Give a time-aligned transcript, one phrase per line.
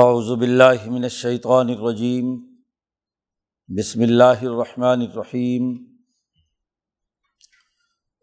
[0.00, 2.36] اعوذ باللہ من الشیطان الرجیم،
[3.68, 5.76] بسم اللہ الرحمن الرحیم،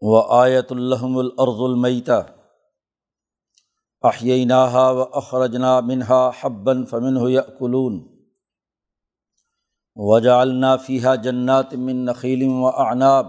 [0.00, 2.22] و آیت الحم الارض المیتہ،
[4.02, 8.08] احییناہا و اخرجنا منہا حبا فمنہ یأکلون
[9.96, 13.26] وجعلنا فیہا جنات من نخیل و اعناب،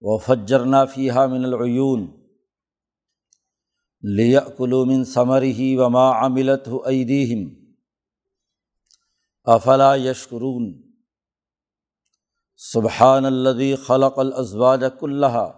[0.00, 2.21] و فجرنا فیہا من العیون۔
[4.02, 7.48] لیا لیکلومن ثمر ہی وما عملت ہو ایدیم
[9.44, 10.82] افلا یشکرون
[12.56, 15.50] سبحان الدی خلق الازواج کلّہ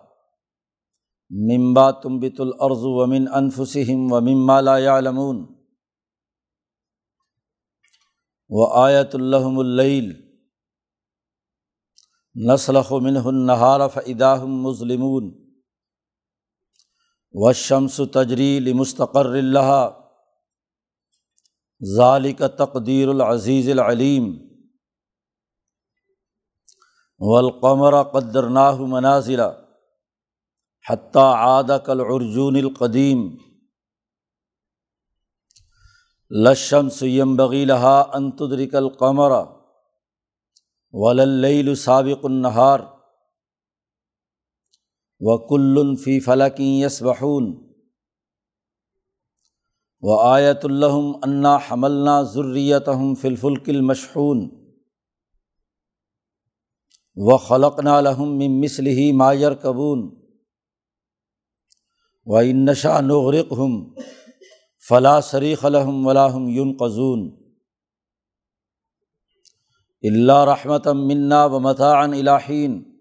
[1.31, 5.47] ممبا تم بت العرض ومن انفسم و مما لا يعلمون
[8.49, 10.13] و آیت الحم اللیل
[12.49, 15.44] نسلخ منہ النہار فداہم مظلمون
[17.37, 19.91] و شمس تجریل مستقر اللہ
[21.97, 24.37] ذالک تقدیر العزیز العلیم۔
[27.19, 29.41] والقمر قدر ناہ منازل،
[30.91, 32.01] حتیٰ عاد کل
[32.57, 33.37] القدیم۔
[36.31, 39.33] لشم سیم بغیلہ انتدرک القمر
[40.93, 42.81] ولل سابق النہار۔
[45.21, 47.75] و کل فی فلقی یس بحون
[50.01, 54.51] و آیت الحم انا حملنا ضروریت ہم فلفلکل مشحون
[57.17, 60.11] و خلق نالحم مسلحی مایر کبون
[62.27, 63.95] و انشا نغرق ہم
[64.89, 67.31] فلاں سریخ الحم ولاحم یون قزون
[70.03, 72.94] اللہ رحمت منا و متعن الہین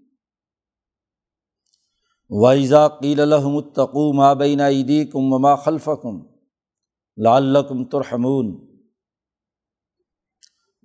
[2.41, 6.21] وائزا قیل الحمتقو مابین عیدی کم وما خلف کم
[7.17, 8.47] لعلکم ترحمون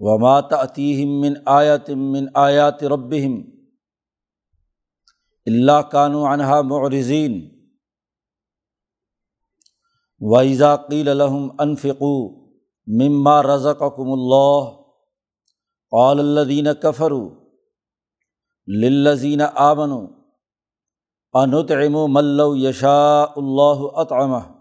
[0.00, 3.41] وما تعتیہم من آیات من آیات ربہم
[5.46, 7.41] اللہ کانو عنہا معرزین
[10.20, 12.12] وائزا قیل الحم انفقو
[12.86, 14.70] مما رزقکم اللہ
[15.92, 17.28] قال الذین کفروا
[18.66, 20.17] للذین آمنوا
[21.33, 24.53] انتعم ملو یشا اللہ اطعمہ۔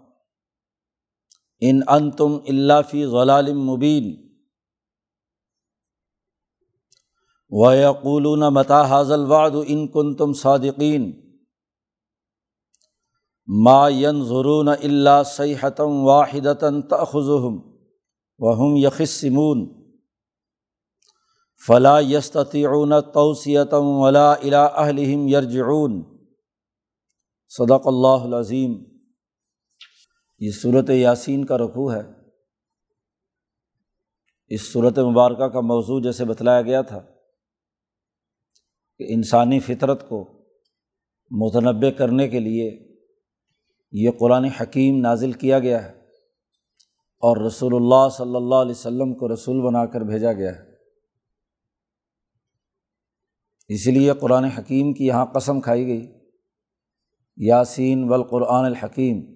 [1.60, 4.28] ان ان تم اللہ فی غلال مبین۔
[7.50, 11.22] و یقولون متا حاضل وعد ان کن تم صادقین
[13.64, 17.60] ما ین ضرون اللہ صحتم واحدتاً تخم
[18.40, 19.88] وہم یخسمون
[21.68, 26.17] فلاں یستعون توسیتم ولا الا اہلہم یرجعون
[27.50, 28.84] صدق اللہ العظیم۔
[30.40, 32.02] یہ صورت یاسین کا رقوع ہے۔
[34.47, 37.00] اس صورت مبارکہ کا موضوع جیسے بتلایا گیا تھا
[38.97, 40.47] کہ انسانی فطرت کو
[41.31, 42.97] متنوع کرنے کے لیے
[43.91, 46.00] یہ قرآن حکیم نازل کیا گیا ہے
[47.18, 50.74] اور رسول اللہ صلی اللہ علیہ وسلم کو رسول بنا کر بھیجا گیا ہے۔
[53.68, 56.17] اسی لیے قرآن حکیم کی یہاں قسم کھائی گئی۔
[57.38, 59.34] یاسین والقرآن الحکیم۔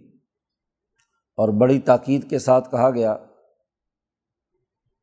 [1.38, 3.18] اور بڑی تاکید کے ساتھ کہا گیا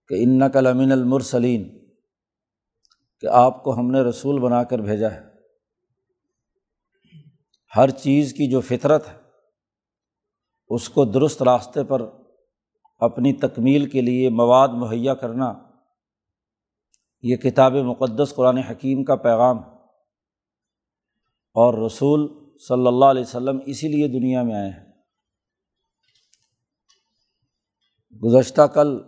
[0.09, 1.89] کہ ان نقل امین المرسلین،
[3.21, 5.21] کہ آپ کو ہم نے رسول بنا کر بھیجا ہے۔
[7.77, 9.19] ہر چیز کی جو فطرت ہے،
[10.69, 12.03] اس کو درست راستے پر
[12.99, 15.55] اپنی تکمیل کے لیے مواد مہیا کرنا،
[17.23, 19.59] یہ کتاب مقدس قرآن حکیم کا پیغام
[21.55, 24.87] اور رسول صلی اللہ علیہ وسلم اسی لیے دنیا میں آئے ہیں۔
[28.23, 28.99] گزشتہ کل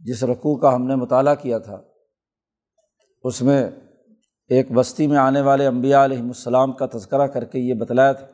[0.00, 1.82] جس رقوع کا ہم نے مطالعہ کیا تھا،
[3.22, 3.70] اس میں
[4.48, 8.26] ایک بستی میں آنے والے امبیا علیہم السلام کا تذکرہ کر کے یہ بتلایا تھا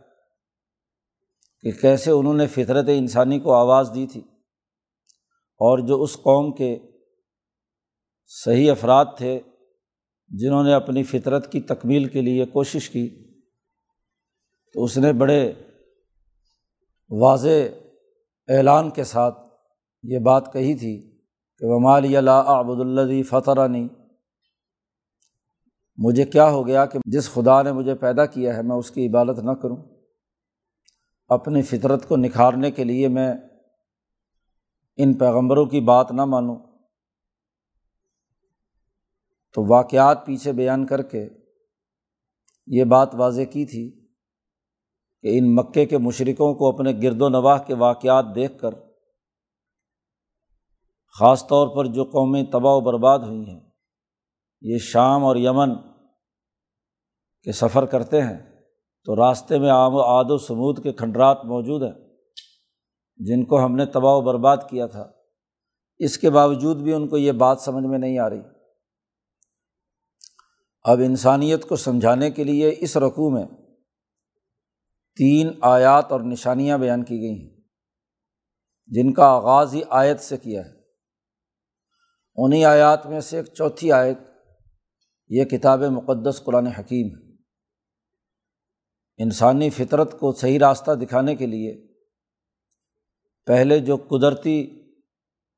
[1.63, 4.21] کہ کیسے انہوں نے فطرت انسانی کو آواز دی تھی
[5.61, 6.79] اور جو اس قوم کے
[8.27, 9.41] صحیح افراد تھے
[10.29, 13.28] جنہوں نے اپنی فطرت کی تکمیل کے لیے کوشش کی۔
[14.73, 15.53] تو اس نے بڑے
[17.11, 17.49] واضح
[18.49, 19.39] اعلان کے ساتھ
[20.03, 21.19] یہ بات کہی تھی
[21.59, 23.61] کہ ومالی اللہ عبد الدی فتح
[25.99, 29.07] مجھے کیا ہو گیا کہ جس خدا نے مجھے پیدا کیا ہے، میں اس کی
[29.07, 29.77] عبادت نہ کروں؟
[31.29, 33.35] اپنی فطرت کو نکھارنے کے لیے میں
[34.97, 36.57] ان پیغمبروں کی بات نہ مانوں۔
[39.55, 41.29] تو واقعات پیچھے بیان کر کے
[42.67, 43.98] یہ بات واضح کی تھی
[45.23, 48.71] کہ ان مکے کے مشرقوں کو اپنے گرد و نواح کے واقعات دیکھ کر،
[51.19, 53.61] خاص طور پر جو قومیں تباہ و برباد ہوئی ہیں،
[54.61, 55.75] یہ شام اور یمن
[57.43, 58.39] کے سفر کرتے ہیں،
[59.05, 62.09] تو راستے میں آم و آد و سمود کے کھنڈرات موجود ہیں،
[63.17, 65.11] جن کو ہم نے تباہ و برباد کیا تھا۔
[65.99, 68.41] اس کے باوجود بھی ان کو یہ بات سمجھ میں نہیں آ رہی۔
[70.85, 73.45] اب انسانیت کو سمجھانے کے لیے اس رقوع میں
[75.19, 77.57] تین آیات اور نشانیاں بیان کی گئی ہیں،
[78.87, 80.71] جن کا آغاز ہی آیت سے کیا ہے۔
[82.37, 84.19] انہیں آیات میں سے ایک چوتھی آیت،
[85.29, 87.29] یہ کتاب مقدس قرآن حکیم ہے۔
[89.19, 91.87] انسانی فطرت کو صحیح راستہ دکھانے کے لیے
[93.47, 94.83] پہلے جو قدرتی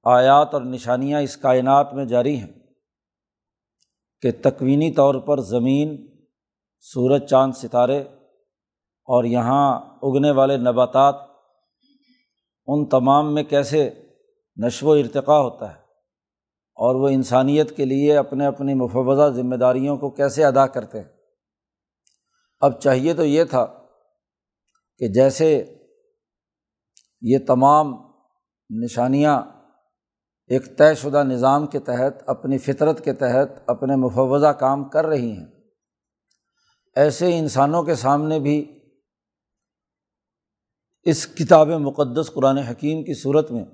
[0.04, 2.52] آیات اور نشانیاں اس کائنات میں جاری ہیں
[4.22, 6.18] کہ تکوینی طور پر زمین،
[6.80, 8.04] سورج، چاند، ستارے
[9.12, 11.14] اور یہاں اگنے والے نباتات
[12.66, 13.90] ان تمام میں کیسے
[14.56, 15.80] نشو و ارتقاء ہوتا ہے؟
[16.76, 21.08] اور وہ انسانیت کے لیے اپنے اپنی مفوضہ ذمہ داریوں کو کیسے ادا کرتے ہیں؟
[22.60, 23.66] اب چاہیے تو یہ تھا
[24.98, 25.76] کہ جیسے
[27.20, 27.94] یہ تمام
[28.70, 29.42] نشانیاں
[30.48, 35.32] ایک طے شدہ نظام کے تحت، اپنی فطرت کے تحت، اپنے مفوضہ کام کر رہی
[35.32, 35.46] ہیں،
[36.96, 38.79] ایسے انسانوں کے سامنے بھی
[41.02, 43.64] اس کتاب مقدس قرآن حکیم کی صورت میں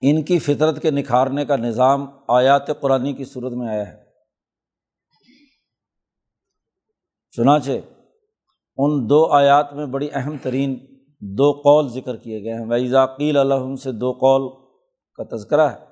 [0.00, 4.04] ان کی فطرت کے نکھارنے کا نظام آیات قرآن کی صورت میں آیا ہے۔
[7.30, 7.70] چنانچہ
[8.76, 10.78] ان دو آیات میں بڑی اہم ترین
[11.20, 14.72] دو قول ذکر کیے گئے ہیں۔ ویزاقیل الحم سے دو قول
[15.14, 15.84] کا تذکرہ ہے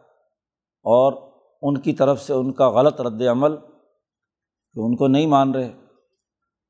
[0.83, 1.13] اور
[1.63, 3.57] ان کی طرف سے ان کا غلط رد عمل
[4.73, 5.69] کہ ان کو نہیں مان رہے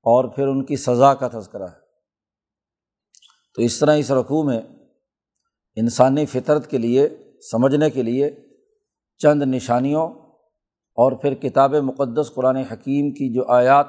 [0.02, 1.89] اور پھر ان کی سزا کا تذکرہ ہے۔
[3.54, 4.60] تو اس طرح اس رقوع میں
[5.74, 7.08] انسانی فطرت کے لیے،
[7.50, 8.30] سمجھنے کے لیے
[9.18, 10.08] چند نشانیوں
[10.96, 13.86] اور پھر کتاب مقدس قرآن حکیم کی جو آیات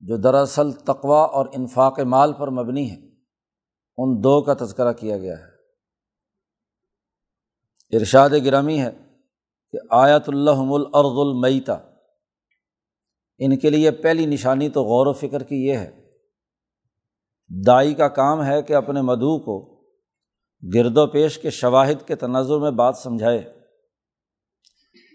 [0.00, 2.96] جو دراصل تقوا اور انفاق مال پر مبنی ہے
[3.96, 5.56] ان دو کا تذکرہ کیا گیا ہے۔
[7.96, 8.90] ارشاد گرامی ہے
[9.72, 11.74] کہ آیت الحم الرض المیتا
[13.38, 16.05] ان کے لیے پہلی نشانی تو غور و فکر کی یہ ہے
[17.48, 19.84] دائی کا کام ہے کہ اپنے مدعو کو
[20.74, 23.38] گرد و پیش کے شواہد کے تناظر میں بات سمجھائے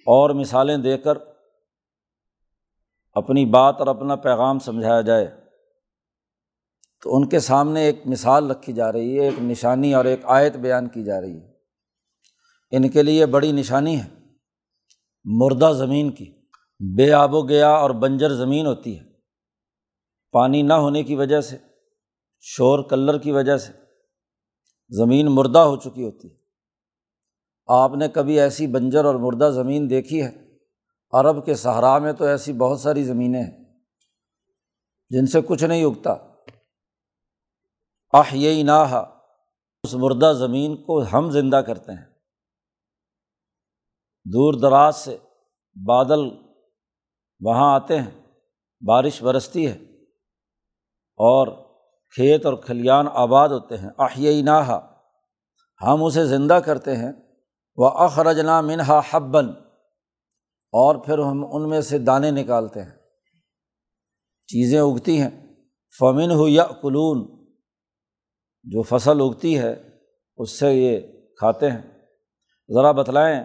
[0.05, 1.17] اور مثالیں دے کر
[3.13, 5.41] اپنی بات اور اپنا پیغام سمجھایا جائے۔
[7.03, 10.55] تو ان کے سامنے ایک مثال رکھی جا رہی ہے، ایک نشانی اور ایک آیت
[10.55, 11.51] بیان کی جا رہی ہے۔
[12.71, 14.09] ان کے لیے بڑی نشانی ہے۔
[15.23, 16.33] مردہ زمین کی
[16.95, 19.03] بے آب و گیا اور بنجر زمین ہوتی ہے۔
[20.31, 21.57] پانی نہ ہونے کی وجہ سے
[22.43, 23.73] شور کلر کی وجہ سے
[24.89, 26.35] زمین مردہ ہو چکی ہوتی ہے۔
[27.67, 30.57] آپ نے کبھی ایسی بنجر اور مردہ زمین دیکھی ہے؟
[31.11, 33.79] عرب کے صحرا میں تو ایسی بہت ساری زمینیں ہیں
[35.09, 36.11] جن سے کچھ نہیں اگتا۔
[38.13, 39.05] آہ یہ نہ
[39.83, 42.05] اس مردہ زمین کو ہم زندہ کرتے ہیں۔
[44.25, 45.17] دور دراز سے
[45.87, 46.19] بادل
[47.39, 48.21] وہاں آتے ہیں،
[48.87, 49.77] بارش برستی ہے
[51.15, 51.70] اور
[52.15, 54.87] کھیت اور کھلیان آباد ہوتے ہیں۔ آہی نہا
[55.81, 57.11] ہم اسے زندہ کرتے ہیں۔
[57.75, 59.49] وہ اخرجنا منہا حبن
[60.71, 62.91] اور پھر ہم ان میں سے دانے نکالتے ہیں۔
[64.47, 65.55] چیزیں اگتی ہیں۔
[65.99, 67.45] فمن ہو یا قلون
[68.63, 69.75] جو فصل اگتی ہے،
[70.37, 70.99] اس سے یہ
[71.37, 71.81] کھاتے ہیں۔
[72.73, 73.43] ذرا بتلائیں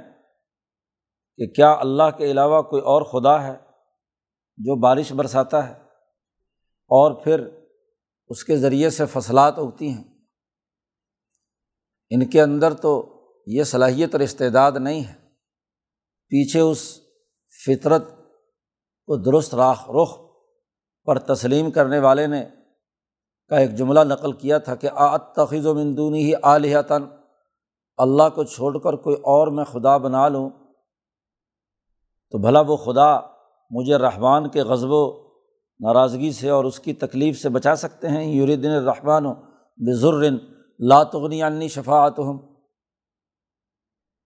[1.37, 3.57] کہ کیا اللہ کے علاوہ کوئی اور خدا ہے
[4.57, 5.75] جو بارش برساتا ہے؟
[6.89, 7.56] اور پھر
[8.29, 10.05] اس کے ذریعے سے فصلات اگتی ہیں۔
[12.11, 13.13] ان کے اندر تو
[13.47, 15.15] یہ صلاحیت اور استعداد نہیں ہے۔
[16.29, 17.01] پیچھے اس
[17.67, 18.03] فطرت
[19.07, 20.19] کو درست راہ رخ
[21.05, 22.45] پر تسلیم کرنے والے نے
[23.49, 27.05] کا ایک جملہ نقل کیا تھا کہ آت و مندونی ہی عالیہتاً
[27.97, 30.51] اللہ کو چھوڑ کر کوئی اور میں خدا بنا لوں
[32.31, 33.21] تو بھلا وہ خدا
[33.71, 35.26] مجھے رحمان کے غضب و
[35.81, 39.35] ناراضگی سے اور اس کی تکلیف سے بچا سکتے ہیں۔ یوردن الرحمٰن و
[39.77, 40.39] بزرن
[40.81, 42.57] لاتغنی عنی شفاعت ہم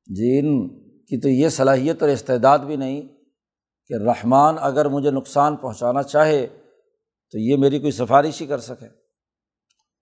[0.06, 0.68] جن جی،
[1.04, 3.02] کی تو یہ صلاحیت اور استعداد بھی نہیں
[3.86, 6.46] کہ رحمان اگر مجھے نقصان پہنچانا چاہے
[7.30, 8.88] تو یہ میری کوئی سفارش ہی کر سکے۔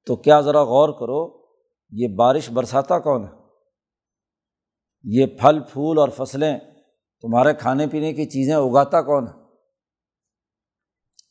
[0.06, 1.46] تو کیا ذرا غور کرو،
[1.90, 3.32] یہ بارش برساتا کون ہے؟
[5.04, 6.58] یہ پھل، پھول اور فصلیں
[7.20, 9.37] تمہارے کھانے پینے کی چیزیں اگاتا کون ہے؟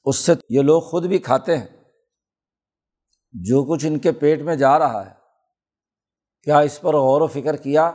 [0.08, 1.68] اس سے یہ لوگ خود بھی کھاتے ہیں۔
[3.32, 5.14] جو کچھ ان کے پیٹ میں جا رہا ہے،
[6.44, 7.92] کیا اس پر غور و فکر کیا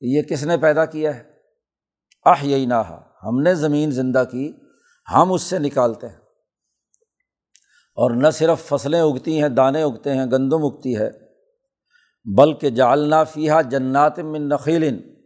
[0.00, 1.22] کہ یہ کس نے پیدا کیا ہے؟
[2.24, 2.74] آہ یہی نہ
[3.22, 4.52] ہم نے زمین زندہ کی،
[5.14, 6.16] ہم اس سے نکالتے ہیں۔
[7.94, 11.10] اور نہ صرف فصلیں اگتی ہیں، دانے اگتے ہیں، گندم اگتی ہے،
[12.36, 15.16] بلکہ جالنا فیحا جنات من نخیل۔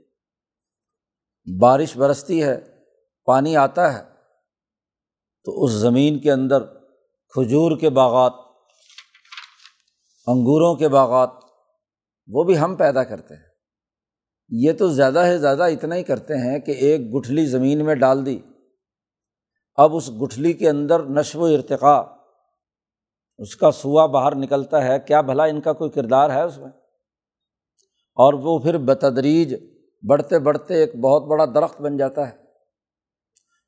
[1.60, 2.60] بارش برستی ہے،
[3.24, 4.13] پانی آتا ہے۔
[5.44, 6.64] تو اس زمین کے اندر
[7.28, 8.32] کھجور کے باغات،
[10.26, 11.30] انگوروں کے باغات،
[12.28, 13.42] وہ بھی ہم پیدا کرتے ہیں۔
[14.48, 18.26] یہ تو زیادہ سے زیادہ اتنا ہی کرتے ہیں کہ ایک گٹھلی زمین میں ڈال
[18.26, 18.38] دی۔
[19.76, 22.02] اب اس گٹھلی کے اندر نشو و ارتقاء،
[23.38, 26.70] اس کا سوا باہر نکلتا ہے۔ کیا بھلا ان کا کوئی کردار ہے اس میں؟
[28.14, 29.54] اور وہ پھر بتدریج
[30.08, 32.43] بڑھتے بڑھتے ایک بہت بڑا درخت بن جاتا ہے۔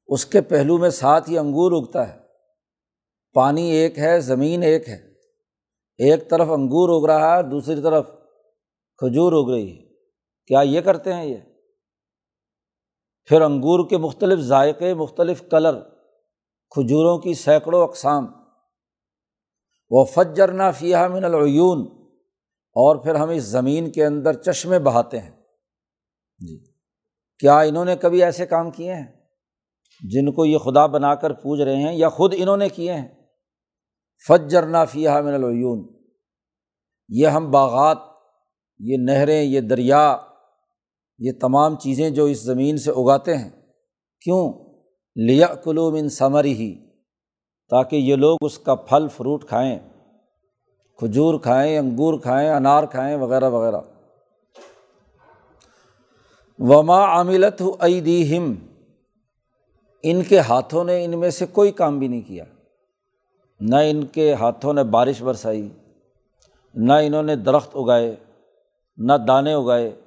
[0.07, 2.19] اس کے پہلو میں ساتھ ہی انگور اگتا ہے۔
[3.35, 5.13] پانی ایک ہے، زمین ایک ہے۔
[5.99, 8.07] ایک طرف انگور اگ رہا ہے، دوسری طرف
[8.97, 9.89] کھجور اگ رہی ہے۔
[10.47, 11.37] کیا یہ کرتے ہیں یہ؟
[13.25, 15.81] پھر انگور کے مختلف ذائقے، مختلف کلر،
[16.71, 18.27] کھجوروں کی سینکڑوں اقسام۔
[19.91, 21.87] وہ فجرنا فیحہ من العیون
[22.73, 25.31] اور پھر ہم اس زمین کے اندر چشمے بہاتے ہیں۔
[26.39, 26.65] جی۔
[27.39, 29.15] کیا انہوں نے کبھی ایسے کام کیے ہیں؟
[30.00, 33.09] جن کو یہ خدا بنا کر پوج رہے ہیں یا خود انہوں نے کیے ہیں۔
[34.29, 35.93] فجر نافیہ من العیون۔
[37.09, 37.99] یہ ہم باغات،
[38.79, 40.17] یہ نہریں، یہ دریا،
[41.19, 43.50] یہ تمام چیزیں جو اس زمین سے اگاتے ہیں۔
[44.21, 44.53] کیوں؟
[45.17, 46.91] لیا کلوم ان ثمری ہی
[47.71, 49.79] تاکہ یہ لوگ اس کا پھل، فروٹ کھائیں۔
[50.99, 53.81] کھجور کھائیں، انگور کھائیں، انار کھائیں، وغیرہ وغیرہ۔
[56.59, 57.75] وما عاملت ہو
[58.37, 58.65] ہم
[60.09, 62.45] ان کے ہاتھوں نے ان میں سے کوئی کام بھی نہیں کیا۔
[63.61, 65.69] نہ ان کے ہاتھوں نے بارش برسائی،
[66.75, 68.17] نہ انہوں نے درخت اگائے،
[68.97, 70.01] نہ دانے اگائے۔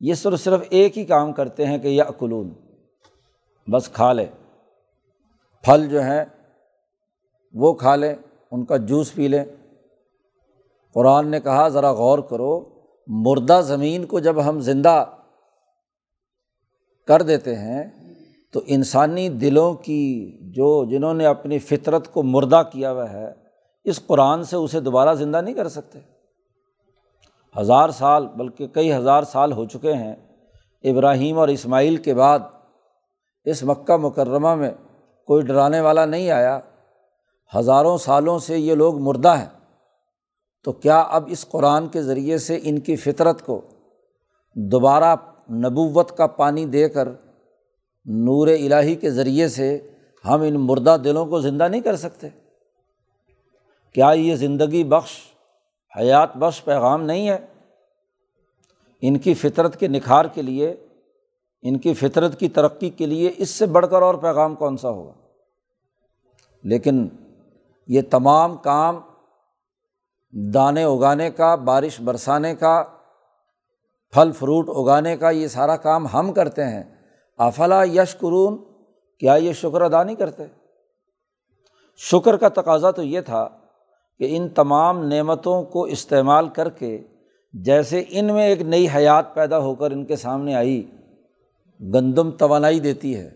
[0.00, 2.54] یہ صرف صرف ایک ہی کام کرتے ہیں کہ یا اکلون
[3.70, 4.26] بس کھا لے
[5.64, 6.24] پھل جو ہیں،
[7.54, 8.14] وہ کھا لیں،
[8.50, 9.44] ان کا جوس پی لیں۔
[10.94, 12.64] قرآن نے کہا، ذرا غور کرو،
[13.06, 15.04] مردہ زمین کو جب ہم زندہ
[17.06, 17.99] کر دیتے ہیں
[18.52, 23.32] تو انسانی دلوں کی جو جنہوں نے اپنی فطرت کو مردہ کیا ہوا ہے،
[23.84, 25.98] اس قرآن سے اسے دوبارہ زندہ نہیں کر سکتے۔
[27.60, 30.16] ہزار سال، بلکہ کئی ہزار سال ہو چکے ہیں،
[30.84, 32.38] ابراہیم اور اسماعیل کے بعد
[33.44, 34.70] اس مکہ مکرمہ میں
[35.26, 36.60] کوئی ڈرانے والا نہیں آیا۔
[37.56, 39.60] ہزاروں سالوں سے یہ لوگ مردہ ہیں۔
[40.64, 43.60] تو کیا اب اس قرآن کے ذریعے سے ان کی فطرت کو
[44.54, 45.16] دوبارہ
[45.50, 47.08] نبوت کا پانی دے کر
[48.04, 49.90] نور الہی کے ذریعے سے
[50.24, 52.28] ہم ان مردہ دلوں کو زندہ نہیں کر سکتے۔
[53.92, 55.10] کیا یہ زندگی بخش،
[55.96, 57.38] حیات بخش پیغام نہیں ہے؟
[59.00, 60.86] ان کی فطرت کے نکھار کے لیے،
[61.62, 64.90] ان کی فطرت کی ترقی کے لیے اس سے بڑھ کر اور پیغام کون سا
[64.90, 65.12] ہوگا؟
[66.62, 67.08] لیکن
[67.86, 69.00] یہ تمام کام
[70.32, 72.84] دانے اگانے کا، بارش برسانے کا،
[74.12, 76.99] پھل فروٹ اگانے کا، یہ سارا کام ہم کرتے ہیں۔
[77.40, 78.58] افلا یش قرون
[79.18, 80.42] کیا یہ شکر ادا نہیں کرتے؟
[81.96, 83.48] شکر کا تقاضا تو یہ تھا
[84.18, 87.02] کہ ان تمام نعمتوں کو استعمال کر کے
[87.52, 90.90] جیسے ان میں ایک نئی حیات پیدا ہو کر ان کے سامنے آئی،
[91.94, 93.30] گندم توانائی دیتی ہے۔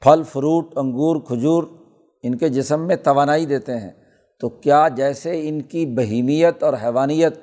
[0.00, 1.62] پھل، فروٹ، انگور، کھجور
[2.22, 3.90] ان کے جسم میں توانائی دیتے ہیں۔
[4.40, 7.34] تو کیا جیسے ان کی بہیمیت اور حیوانیت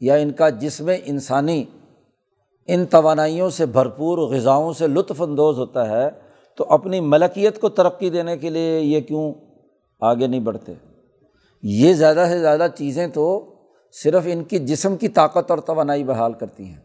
[0.00, 1.64] یا ان کا جسم انسانی
[2.66, 6.08] ان توانائیوں سے بھرپور غذاؤں سے لطف اندوز ہوتا ہے،
[6.56, 9.32] تو اپنی ملکیت کو ترقی دینے کے لیے یہ کیوں
[10.00, 10.72] آگے نہیں بڑھتے؟
[11.62, 13.54] یہ زیادہ سے زیادہ چیزیں تو
[13.92, 16.78] صرف ان کی جسم کی طاقت اور توانائی بحال کرتی ہیں۔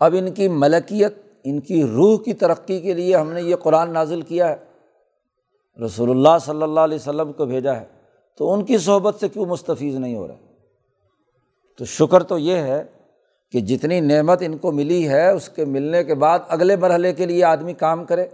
[0.00, 3.92] اب ان کی ملکیت، ان کی روح کی ترقی کے لیے ہم نے یہ قرآن
[3.92, 4.56] نازل کیا ہے۔
[5.84, 7.84] رسول اللہ صلی اللہ علیہ وسلم کو بھیجا ہے،
[8.38, 10.34] تو ان کی صحبت سے کیوں مستفیض نہیں ہو رہا؟
[11.78, 12.84] تو شکر تو یہ ہے
[13.50, 17.26] کہ جتنی نعمت ان کو ملی ہے، اس کے ملنے کے بعد اگلے مرحلے کے
[17.26, 18.26] لیے آدمی کام کرے۔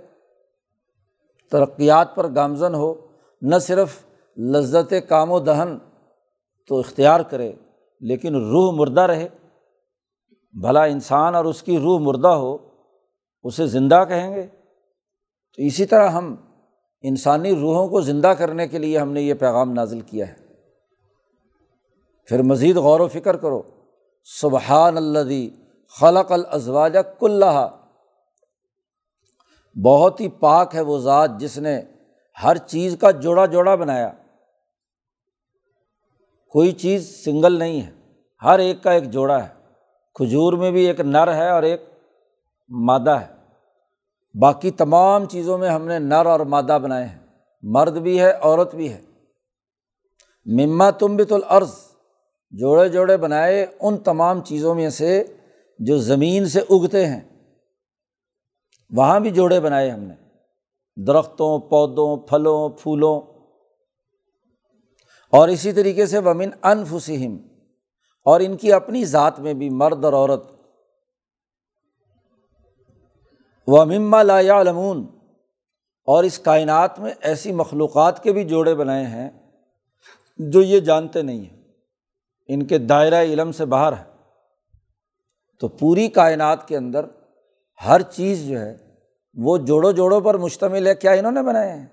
[1.51, 2.95] ترقیات پر گامزن ہو،
[3.43, 4.05] نہ صرف
[4.39, 5.79] لذت کام و دہن
[6.69, 7.53] تو اختیار کرے،
[8.01, 9.29] لیکن روح مردہ رہے۔
[10.61, 12.57] بھلا انسان اور اس کی روح مردہ ہو،
[13.43, 14.43] اسے زندہ کہیں گے۔
[15.57, 16.37] تو اسی طرح ہم
[17.03, 20.35] انسانی روحوں کو زندہ کرنے کے لیے ہم نے یہ پیغام نازل کیا ہے۔
[22.27, 23.63] پھر مزید غور و فکر کرو۔
[24.25, 25.51] سبحان الدی
[26.01, 27.77] خلق الازواج کلّہ
[29.85, 31.83] بہت ہی پاک ہے وہ ذات جس نے
[32.43, 34.13] ہر چیز کا جوڑا جوڑا بنایا۔
[36.49, 37.91] کوئی چیز سنگل نہیں ہے،
[38.43, 39.49] ہر ایک کا ایک جوڑا ہے۔
[40.15, 41.83] کھجور میں بھی ایک نر ہے اور ایک
[42.69, 43.27] مادہ ہے۔
[44.41, 47.19] باقی تمام چیزوں میں ہم نے نر اور مادہ بنائے ہیں۔
[47.63, 49.01] مرد بھی ہے، عورت بھی ہے۔
[50.47, 51.90] مما تم بھی تو العرض
[52.51, 55.25] جوڑے جوڑے بنائے ان تمام چیزوں میں سے
[55.79, 57.21] جو زمین سے اگتے ہیں۔
[58.91, 60.15] وہاں بھی جوڑے بنائے ہم نے۔
[61.07, 63.21] درختوں، پودوں، پھلوں، پھولوں۔
[65.31, 67.37] اور اسی طریقے سے ومن انفسم
[68.25, 70.45] اور ان کی اپنی ذات میں بھی مرد اور عورت۔
[73.67, 75.07] و مما لا علمون
[76.05, 79.31] اور اس کائنات میں ایسی مخلوقات کے بھی جوڑے بنائے ہیں
[80.39, 81.60] جو یہ جانتے نہیں ہیں۔
[82.53, 84.05] ان کے دائرۂ علم سے باہر ہے۔
[85.59, 87.05] تو پوری کائنات کے اندر
[87.87, 88.77] ہر چیز جو ہے
[89.35, 91.87] وہ جوڑوں جوڑوں پر مشتمل ہے۔ کیا انہوں نے بنائے ہیں؟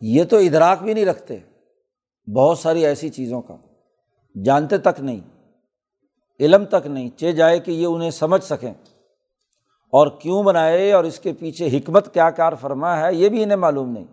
[0.00, 1.38] یہ تو ادراک بھی نہیں رکھتے۔
[2.34, 3.56] بہت ساری ایسی چیزوں کا۔
[4.44, 5.20] جانتے تک نہیں۔
[6.40, 8.74] علم تک نہیں۔ چہ جائے کہ یہ انہیں سمجھ سکیں۔
[9.84, 13.56] اور کیوں بنائے اور اس کے پیچھے حکمت کیا کار فرما ہے، یہ بھی انہیں
[13.56, 14.04] معلوم نہیں۔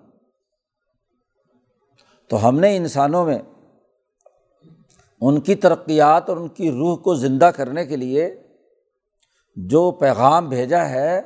[2.28, 3.40] تو ہم نے انسانوں میں
[5.22, 8.30] ان کی ترقیات اور ان کی روح کو زندہ کرنے کے لیے
[9.56, 11.22] جو پیغام بھیجا ہے،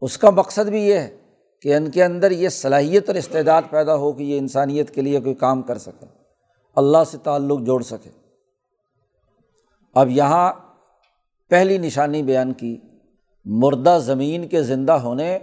[0.00, 1.16] اس کا مقصد بھی یہ ہے
[1.60, 5.20] کہ ان کے اندر یہ صلاحیت اور استعداد پیدا ہو کہ یہ انسانیت کے لیے
[5.20, 6.06] کوئی کام کر سکے،
[6.76, 8.10] اللہ سے تعلق جوڑ سکے۔
[9.94, 10.52] اب یہاں
[11.50, 12.76] پہلی نشانی بیان کی،
[13.46, 15.36] مردہ زمین کے زندہ ہونے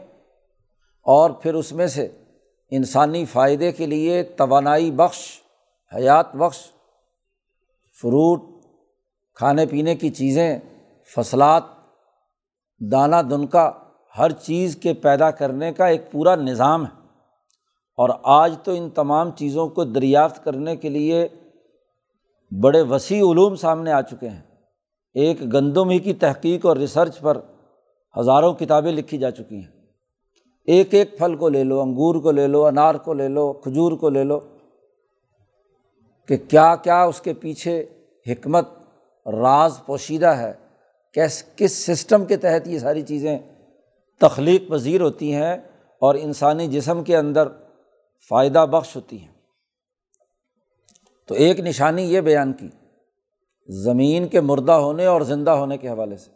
[1.05, 2.07] اور پھر اس میں سے
[2.71, 5.19] انسانی فائدے کے لیے توانائی بخش،
[5.91, 6.57] حیات بخش
[8.01, 8.41] فروٹ،
[9.35, 10.59] کھانے پینے کی چیزیں،
[11.15, 11.63] فصلات،
[12.91, 13.71] دانہ دنکا،
[14.17, 16.99] ہر چیز کے پیدا کرنے کا ایک پورا نظام ہے۔
[17.97, 21.27] اور آج تو ان تمام چیزوں کو دریافت کرنے کے لیے
[22.63, 24.41] بڑے وسیع علوم سامنے آ چکے ہیں۔
[25.13, 27.37] ایک گندم ہی کی تحقیق اور ریسرچ پر
[28.19, 29.71] ہزاروں کتابیں لکھی جا چکی ہیں۔
[30.65, 33.91] ایک ایک پھل کو لے لو، انگور کو لے لو، انار کو لے لو، کھجور
[33.91, 34.39] کو لے لو۔
[36.29, 37.85] کہ کیا کیا اس کے پیچھے
[38.27, 38.69] حکمت
[39.25, 40.53] راز پوشیدہ ہے؟
[41.13, 43.39] کیس، کس سسٹم کے تحت یہ ساری چیزیں
[44.19, 45.53] تخلیق پذیر ہوتی ہیں
[46.01, 47.47] اور انسانی جسم کے اندر
[48.29, 49.27] فائدہ بخش ہوتی ہیں؟
[51.27, 52.69] تو ایک نشانی یہ بیان کی،
[53.67, 56.31] زمین کے مردہ ہونے اور زندہ ہونے کے حوالے سے۔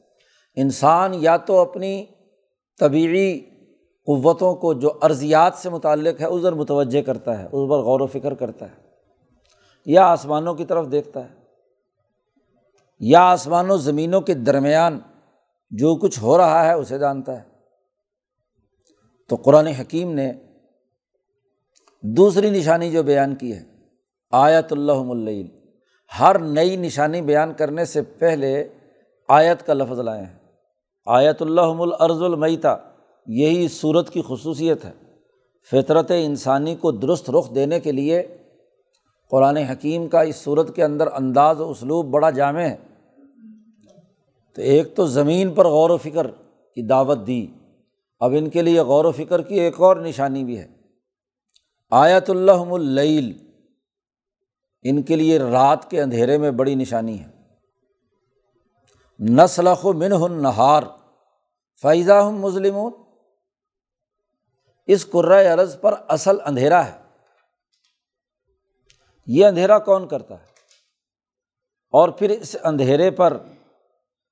[0.55, 2.05] انسان یا تو اپنی
[2.79, 3.39] طبعی
[4.05, 8.07] قوتوں کو جو ارضیات سے متعلق ہے ادھر متوجہ کرتا ہے اس پر غور و
[8.07, 8.92] فکر کرتا ہے۔
[9.85, 11.33] یا آسمانوں کی طرف دیکھتا ہے،
[12.99, 14.99] یا آسمان و زمینوں کے درمیان
[15.71, 17.47] جو کچھ ہو رہا ہے اسے جانتا ہے۔
[19.29, 20.31] تو قرآن حکیم نے
[22.03, 23.63] دوسری نشانی جو بیان کی ہے،
[24.31, 25.47] آیت اللہ اللیل۔
[26.19, 28.69] ہر نئی نشانی بیان کرنے سے پہلے
[29.27, 30.37] آیت کا لفظ لائے ہیں۔
[31.05, 32.75] آیت اللہ العرض المیتا
[33.27, 34.91] یہی صورت کی خصوصیت ہے۔
[35.71, 38.37] فطرت انسانی کو درست رخ دینے کے لیے
[39.33, 42.77] قرآن حکیم کا اس صورت کے اندر انداز و اسلوب بڑا جامع ہے۔
[44.53, 46.27] تو ایک تو زمین پر غور و فکر
[46.75, 47.47] کی دعوت دی۔
[48.19, 50.67] اب ان کے لیے غور و فکر کی ایک اور نشانی بھی ہے۔
[51.91, 53.37] آیت اللہ اللیل۔
[54.83, 57.29] ان کے لیے رات کے اندھیرے میں بڑی نشانی ہے۔
[59.19, 60.83] نسلخ و من ہن نہار
[61.81, 62.75] فائزہ ہم مسلم
[64.87, 65.15] اس
[65.53, 67.02] عرض پر اصل اندھیرا ہے۔
[69.27, 70.45] یہ اندھیرا کون کرتا ہے؟
[71.91, 73.37] اور پھر اس اندھیرے پر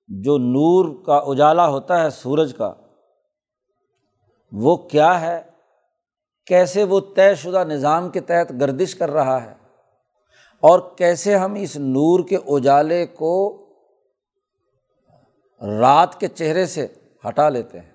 [0.07, 2.73] جو نور کا اجالا ہوتا ہے، سورج کا،
[4.51, 5.41] وہ کیا ہے؟
[6.45, 9.53] کیسے وہ طے شدہ نظام کے تحت گردش کر رہا ہے؟
[10.59, 13.57] اور کیسے ہم اس نور کے اجالے کو
[15.79, 16.87] رات کے چہرے سے
[17.29, 17.91] ہٹا لیتے ہیں؟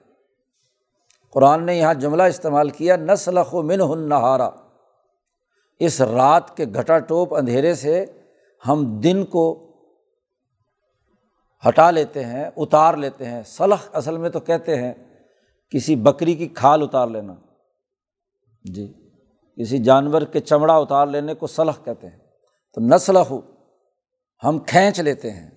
[1.31, 4.51] قرآن نے یہاں جملہ استعمال کیا نسل و من ہن نہارا
[5.79, 8.07] اس رات کے گھٹا ٹوپ اندھیرے سے
[8.69, 9.63] ہم دن کو
[11.69, 14.95] ہٹا لیتے ہیں، اتار لیتے ہیں۔ سلخ اصل میں تو کہتے ہیں،
[15.71, 17.35] کسی بکری کی کھال اتار لینا۔
[18.65, 19.11] جی
[19.57, 22.19] کسی جانور کے چمڑا اتار لینے کو سلخ کہتے ہیں۔
[22.75, 23.17] تو نسل
[24.45, 25.51] ہم کھینچ لیتے ہیں۔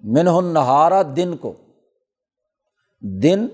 [0.00, 1.52] منہ نہارا دن کو۔
[3.00, 3.48] دن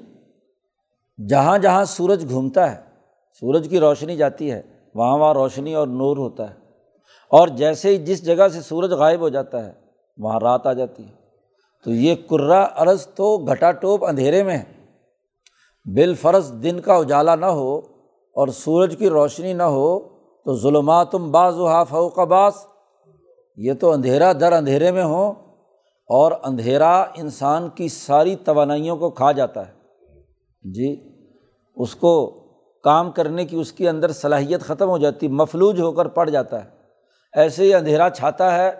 [1.28, 2.83] جہاں جہاں سورج گھومتا ہے
[3.40, 4.62] سورج کی روشنی جاتی ہے،
[4.94, 6.54] وہاں وہاں روشنی اور نور ہوتا ہے۔
[7.30, 9.72] اور جیسے ہی جس جگہ سے سورج غائب ہو جاتا ہے،
[10.18, 11.12] وہاں رات آ جاتی ہے۔
[11.84, 14.74] تو یہ کرا ارض تو گھٹا ٹوپ اندھیرے میں ہے۔
[15.84, 17.78] بال فرض دن کا اجالا نہ ہو
[18.32, 20.00] اور سورج کی روشنی نہ ہو
[20.44, 22.66] تو ظلماتم بعض و حاف و قباس
[23.56, 25.32] یہ تو اندھیرا در اندھیرے میں ہو
[26.08, 29.72] اور اندھیرا انسان کی ساری توانائیوں کو کھا جاتا ہے۔
[30.62, 31.12] جی
[31.76, 32.43] اس کو
[32.84, 36.64] کام کرنے کی اس کے اندر صلاحیت ختم ہو جاتی، مفلوج ہو کر پڑ جاتا
[36.64, 36.70] ہے۔
[37.32, 38.72] ایسے ہی اندھیرا چھاتا ہے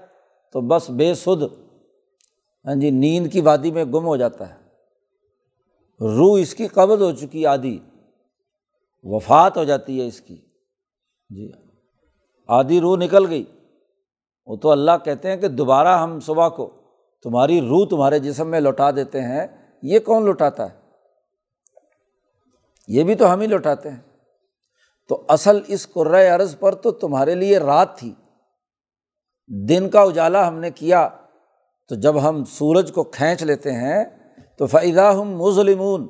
[0.53, 1.43] تو بس بے سد
[2.65, 4.55] ہاں جی نیند کی وادی میں گم ہو جاتا ہے۔
[6.01, 7.79] روح اس کی قبض ہو چکی، آدھی
[9.03, 10.37] وفات ہو جاتی ہے اس کی۔
[11.29, 11.53] جی
[12.49, 13.45] آدھی روح نکل گئی۔
[14.47, 16.71] وہ تو اللہ کہتے ہیں کہ دوبارہ ہم صبح کو
[17.23, 19.47] تمہاری روح تمہارے جسم میں لوٹا دیتے ہیں،
[19.83, 20.84] یہ کون لوٹاتا ہے؟
[22.89, 24.01] یہ بھی تو ہم ہی لوٹاتے ہیں۔
[25.09, 28.15] تو اصل اس قرۂۂ عرض پر تو تمہارے لیے رات تھی۔
[29.69, 31.09] دن کا اجالا ہم نے کیا۔
[31.89, 34.05] تو جب ہم سورج کو کھینچ لیتے ہیں،
[34.59, 36.09] تو فائدہ ہم مظلمون۔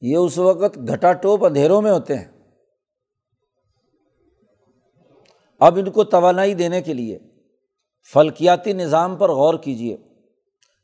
[0.00, 2.24] یہ اس وقت گھٹا ٹوپ اندھیروں میں ہوتے ہیں۔
[5.60, 7.18] اب ان کو توانائی دینے کے لیے
[8.12, 9.96] فلکیاتی نظام پر غور کیجیے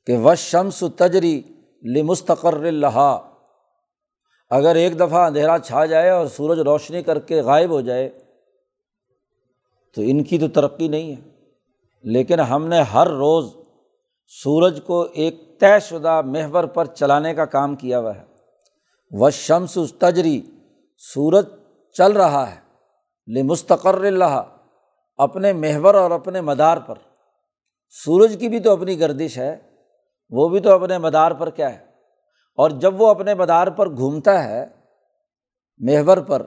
[0.07, 1.43] کہ و شمس تجری
[1.83, 3.32] لمستقر لہا
[4.53, 8.09] اگر ایک دفعہ اندھیرا چھا جائے اور سورج روشنی کر کے غائب ہو جائے،
[9.95, 11.31] تو ان کی تو ترقی نہیں ہے۔
[12.03, 13.57] لیکن ہم نے ہر روز
[14.27, 18.25] سورج کو ایک طے شدہ محور پر چلانے کا کام کیا ہوا ہے۔
[19.11, 20.43] و شمس تجری
[20.99, 21.47] سورج
[21.93, 22.61] چل رہا ہے۔
[23.41, 24.43] لمستقر اللہ
[25.17, 26.95] اپنے محور اور اپنے مدار پر۔
[28.05, 29.57] سورج کی بھی تو اپنی گردش ہے،
[30.31, 31.92] وہ بھی تو اپنے مدار پر کیا ہے؟
[32.55, 34.67] اور جب وہ اپنے مدار پر گھومتا ہے،
[35.79, 36.43] محور پر،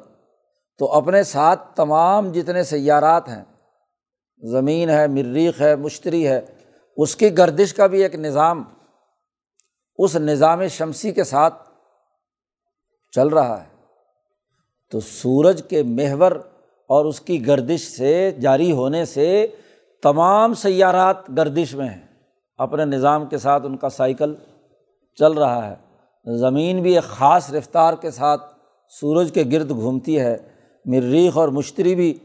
[0.78, 3.44] تو اپنے ساتھ تمام جتنے سیارات ہیں،
[4.52, 6.42] زمین ہے، مریخ ہے، مشتری ہے،
[6.98, 8.64] اس کی گردش کا بھی ایک نظام،
[9.98, 11.70] اس نظام شمسی کے ساتھ
[13.12, 13.76] چل رہا ہے۔
[14.92, 16.32] تو سورج کے محور
[16.88, 19.48] اور اس کی گردش سے، جاری ہونے سے
[20.04, 22.08] تمام سیارات گردش میں ہیں۔
[22.58, 24.36] اپنے نظام کے ساتھ ان کا سائیکل
[25.16, 25.85] چل رہا ہے۔
[26.26, 28.46] زمین بھی ایک خاص رفتار کے ساتھ
[28.90, 30.38] سورج کے گرد گھومتی ہے۔
[30.86, 32.18] مریخ اور مشتری بھی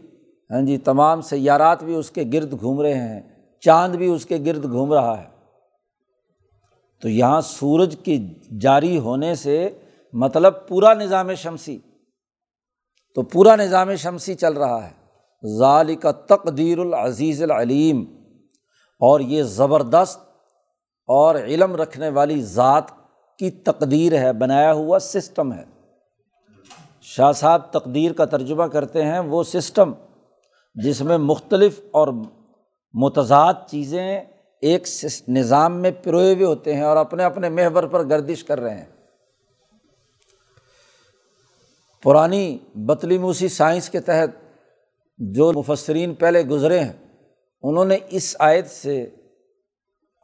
[0.50, 3.20] ہاں جی تمام سیارات بھی اس کے گرد گھوم رہے ہیں۔
[3.60, 5.26] چاند بھی اس کے گرد گھوم رہا ہے۔
[7.02, 9.70] تو یہاں سورج کی جاری ہونے سے
[10.12, 11.78] مطلب پورا نظام شمسی،
[13.14, 15.00] تو پورا نظام شمسی چل رہا ہے۔
[15.58, 18.04] ظال کا تقدیر العزیز العلیم،
[19.00, 20.18] اور یہ زبردست
[21.08, 22.99] اور علم رکھنے والی ذات
[23.40, 25.64] کی تقدیر ہے، بنایا ہوا سسٹم ہے۔
[27.02, 29.92] شاہ صاحب تقدیر کا ترجمہ کرتے ہیں، وہ سسٹم
[30.74, 32.08] جس میں مختلف اور
[32.94, 34.20] متضاد چیزیں
[34.60, 34.88] ایک
[35.28, 38.84] نظام میں پروئے ہوئے ہوتے ہیں اور اپنے اپنے محور پر گردش کر رہے ہیں۔
[42.02, 44.30] پرانی بطلی موسی سائنس کے تحت
[45.18, 46.92] جو مفسرین پہلے گزرے ہیں،
[47.62, 49.10] انہوں نے اس آیت سے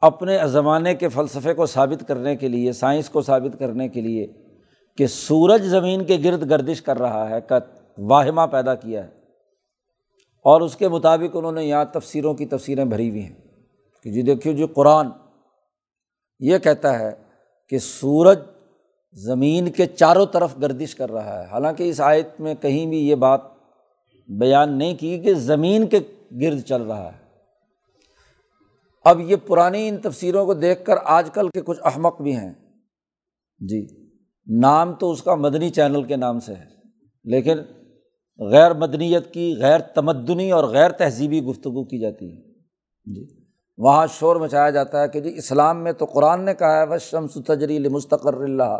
[0.01, 4.27] اپنے زمانے کے فلسفے کو ثابت کرنے کے لیے، سائنس کو ثابت کرنے کے لیے
[4.97, 7.59] کہ سورج زمین کے گرد گردش کر رہا ہے، کا
[7.97, 9.09] واہمہ پیدا کیا ہے۔
[10.43, 13.35] اور اس کے مطابق انہوں نے یہاں تفسیروں کی تفسیریں بھری ہوئی ہیں۔
[14.03, 15.07] کہ جی دیکھیے، جو قرآن
[16.39, 17.11] یہ کہتا ہے
[17.69, 18.39] کہ سورج
[19.13, 23.15] زمین کے چاروں طرف گردش کر رہا ہے۔ حالانکہ اس آیت میں کہیں بھی یہ
[23.15, 23.41] بات
[24.27, 25.99] بیان نہیں کی کہ زمین کے
[26.41, 27.26] گرد چل رہا ہے۔
[29.07, 32.53] اب یہ پرانی ان تفسیروں کو دیکھ کر آج کل کے کچھ احمق بھی ہیں۔
[33.61, 33.85] جی
[34.47, 36.65] نام تو اس کا مدنی چینل کے نام سے ہے،
[37.25, 37.57] لیکن
[38.39, 43.25] غیر مدنیت کی، غیر تمدنی اور غیر تہذیبی گفتگو کی جاتی ہے۔ جی
[43.79, 47.01] وہاں شور مچایا جاتا ہے کہ جی اسلام میں تو قرآن نے کہا ہے بس
[47.01, 48.79] شمس تجری مستقر اللہ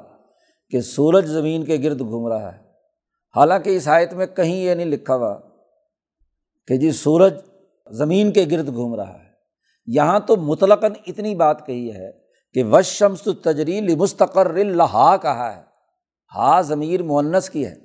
[0.73, 2.59] کہ سورج زمین کے گرد گھوم رہا ہے۔
[3.35, 5.35] حالانکہ اس آیت میں کہیں یہ نہیں لکھا ہوا
[6.67, 7.33] کہ جی سورج
[7.87, 9.26] زمین کے گرد گھوم رہا ہے۔
[9.87, 12.11] یہاں تو مطلقاً اتنی بات کہی ہے
[12.53, 15.61] کہ وش شمس تجریل مستقر اللہ کہا ہے۔
[16.35, 17.75] ہا ضمیر معنس کی ہے۔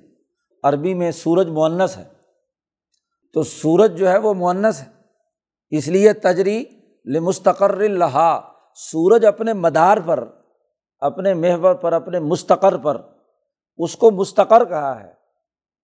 [0.63, 2.03] عربی میں سورج معنس ہے۔
[3.33, 4.85] تو سورج جو ہے وہ معنس ہے۔
[5.69, 6.63] اس لیے تجری
[7.05, 8.41] لمستقر اللہ
[8.75, 10.23] سورج اپنے مدار پر،
[10.99, 13.01] اپنے محور پر، اپنے مستقر پر
[13.77, 15.13] اس کو مستقر کہا ہے۔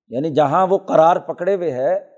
[0.08, 2.18] یعنی جہاں وہ قرار پکڑے ہوئے ہے،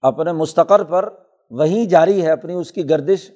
[0.00, 3.30] اپنے مستقر پر وہیں جاری ہے اپنی اس کی گردش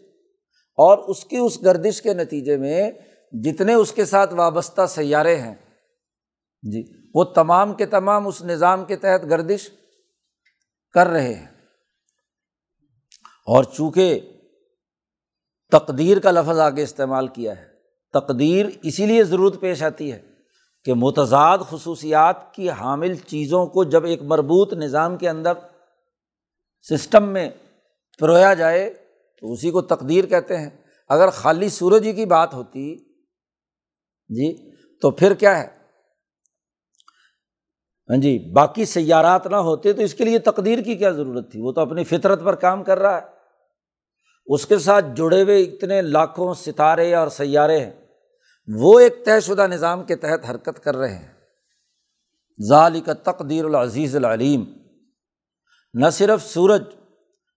[0.77, 2.91] اور اس کی اس گردش کے نتیجے میں
[3.33, 5.55] جتنے اس کے ساتھ وابستہ سیارے ہیں۔
[6.63, 9.71] جی وہ تمام کے تمام اس نظام کے تحت گردش
[10.95, 11.47] کر رہے ہیں۔
[13.47, 14.21] اور چونکہ
[15.71, 17.67] تقدیر کا لفظ آگے استعمال کیا ہے،
[18.13, 20.21] تقدیر اسی لیے ضرورت پیش آتی ہے
[20.85, 25.53] کہ متضاد خصوصیات کی حامل چیزوں کو جب ایک مربوط نظام کے اندر
[26.83, 27.51] سسٹم میں
[28.21, 28.91] پرویا جائے
[29.41, 30.71] تو اسی کو تقدیر کہتے ہیں۔
[31.09, 32.97] اگر خالی سورج ہی کی بات ہوتی
[34.29, 35.67] جی تو پھر کیا ہے؟
[38.11, 41.61] ہاں جی باقی سیارات نہ ہوتے تو اس کے لیے تقدیر کی کیا ضرورت تھی؟
[41.61, 43.27] وہ تو اپنی فطرت پر کام کر رہا ہے۔
[44.47, 47.93] اس کے ساتھ جڑے ہوئے اتنے لاکھوں ستارے اور سیارے ہیں۔
[48.69, 51.33] وہ ایک طے شدہ نظام کے تحت حرکت کر رہے ہیں۔
[52.69, 54.65] ظالی کا تقدیر العزیز العلیم۔
[55.95, 56.83] نہ صرف سورج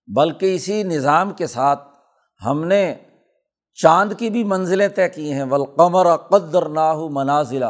[0.08, 1.88] بلکہ اسی نظام کے ساتھ
[2.46, 2.96] ہم نے
[3.74, 7.66] چاند کی بھی منزلیں طے کی ہیں ولقمر قدر ناہو منازلہ۔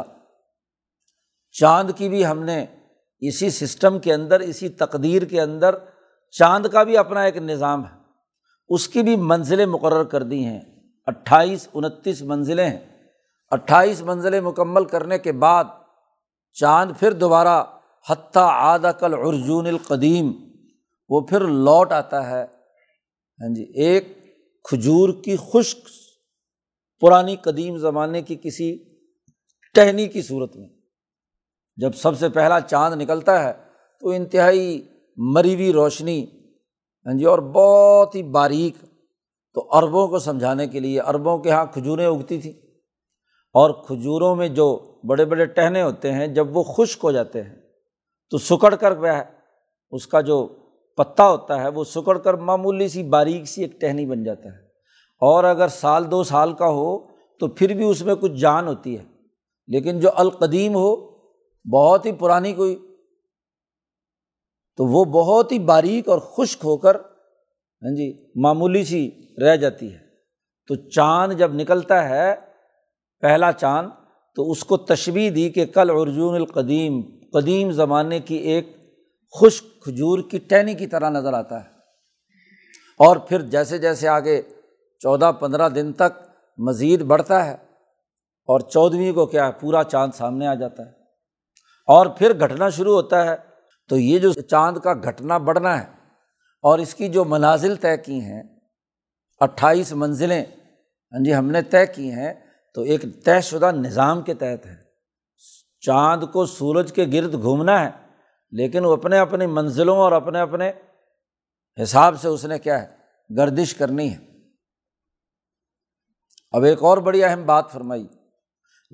[1.51, 2.65] چاند کی بھی ہم نے
[3.19, 5.75] اسی سسٹم کے اندر، اسی تقدیر کے اندر
[6.31, 7.97] چاند کا بھی اپنا ایک نظام ہے۔
[8.69, 10.61] اس کی بھی منزلیں مقرر کر دی ہیں۔
[11.05, 12.79] اٹھائیس، انتیس منزلیں ہیں۔
[13.51, 15.63] اٹھائیس منزلیں مکمل کرنے کے بعد
[16.53, 17.63] چاند پھر دوبارہ
[18.09, 20.31] حتیٰ آدھا کل ارجون القدیم۔
[21.09, 22.43] وہ پھر لوٹ آتا ہے۔
[23.39, 24.17] ہاں جی ایک
[24.63, 25.77] کھجور کی خشک
[27.01, 28.77] پرانی قدیم زمانے کی کسی
[29.73, 30.67] ٹہنی کی صورت میں۔
[31.77, 33.53] جب سب سے پہلا چاند نکلتا ہے
[33.99, 34.87] تو انتہائی
[35.17, 36.25] مری ہوئی روشنی
[37.05, 38.75] ہاں جی اور بہت ہی باریک۔
[39.53, 42.53] تو اربوں کو سمجھانے کے لیے اربوں کے یہاں کھجوریں اگتی تھیں۔
[43.53, 47.55] اور کھجوروں میں جو بڑے بڑے ٹہنے ہوتے ہیں، جب وہ خشک ہو جاتے ہیں
[48.31, 49.07] تو سکڑ کر وہ
[49.91, 50.62] اس کا جو
[50.97, 54.63] پتا ہوتا ہے، وہ سکڑ کر معمولی سی باریک سی ایک ٹہنی بن جاتا ہے۔
[55.21, 56.99] اور اگر سال دو سال کا ہو
[57.39, 59.03] تو پھر بھی اس میں کچھ جان ہوتی ہے۔
[59.67, 60.95] لیکن جو القدیم ہو،
[61.73, 62.75] بہت ہی پرانی کوئی،
[64.77, 69.09] تو وہ بہت ہی باریک اور خشک ہو کر ہاں جی معمولی سی
[69.41, 69.99] رہ جاتی ہے۔
[70.67, 72.35] تو چاند جب نکلتا ہے،
[73.21, 73.89] پہلا چاند،
[74.35, 77.01] تو اس کو تشبیح دی کہ کل ارجون القدیم،
[77.33, 78.82] قدیم زمانے کی ایک
[79.39, 81.69] خشک کھجور کی ٹہنی کی طرح نظر آتا ہے۔
[82.97, 84.41] اور پھر جیسے جیسے آگے
[84.99, 86.21] چودہ پندرہ دن تک
[86.57, 87.53] مزید بڑھتا ہے
[88.45, 90.89] اور چودھویں کو کیا ہے، پورا چاند سامنے آ جاتا ہے۔
[91.87, 93.35] اور پھر گھٹنا شروع ہوتا ہے۔
[93.89, 95.87] تو یہ جو چاند کا گھٹنا بڑھنا ہے
[96.61, 98.43] اور اس کی جو منازل طے کی ہیں،
[99.39, 100.45] اٹھائیس منزلیں
[101.13, 102.33] ہاں جی ہم نے طے کی ہیں۔
[102.73, 104.75] تو ایک طے شدہ نظام کے تحت ہے۔
[105.79, 108.02] چاند کو سورج کے گرد گھومنا ہے۔
[108.53, 110.71] لیکن وہ اپنے اپنی منزلوں اور اپنے اپنے
[111.83, 112.95] حساب سے اس نے کیا ہے،
[113.37, 114.17] گردش کرنی ہے۔
[116.51, 118.07] اب ایک اور بڑی اہم بات فرمائی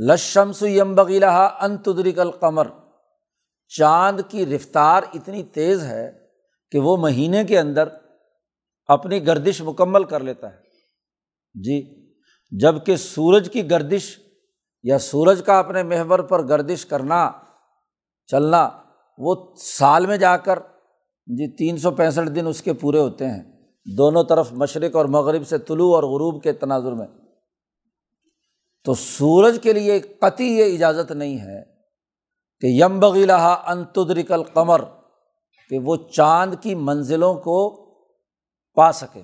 [0.10, 2.68] لشمس یم بغیلا انتدرک القمر۔
[3.68, 6.28] چاند کی رفتار اتنی تیز ہے
[6.72, 7.90] کہ وہ مہینے کے اندر
[8.88, 10.58] اپنی گردش مکمل کر لیتا ہے۔
[11.54, 12.08] جی
[12.60, 14.20] جبکہ سورج کی گردش
[14.84, 17.32] یا سورج کا اپنے محور پر گردش کرنا،
[18.28, 18.70] چلنا
[19.20, 20.60] وہ سال میں جا کر
[21.28, 23.44] جی تین سو پینسٹھ دن اس کے پورے ہوتے ہیں۔
[23.98, 27.08] دونوں طرف مشرق اور مغرب سے طلوع اور غروب کے تناظر میں۔
[28.84, 31.64] تو سورج کے لیے قطعی یہ اجازت نہیں ہے
[32.60, 34.82] کہ یم بغیلا انتدرک القمر
[35.70, 37.86] کہ وہ چاند کی منزلوں کو
[38.76, 39.22] پا سکے۔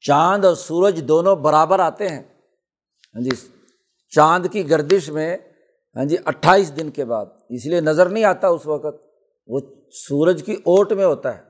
[0.00, 2.22] چاند اور سورج دونوں برابر آتے ہیں۔
[3.14, 3.30] ہاں جی
[4.08, 5.36] چاند کی گردش میں
[5.96, 9.06] ہاں جی اٹھائیس دن کے بعد۔ اس لیے نظر نہیں آتا اس وقت۔
[9.46, 11.42] وہ سورج کی اوٹ میں ہوتا ہے،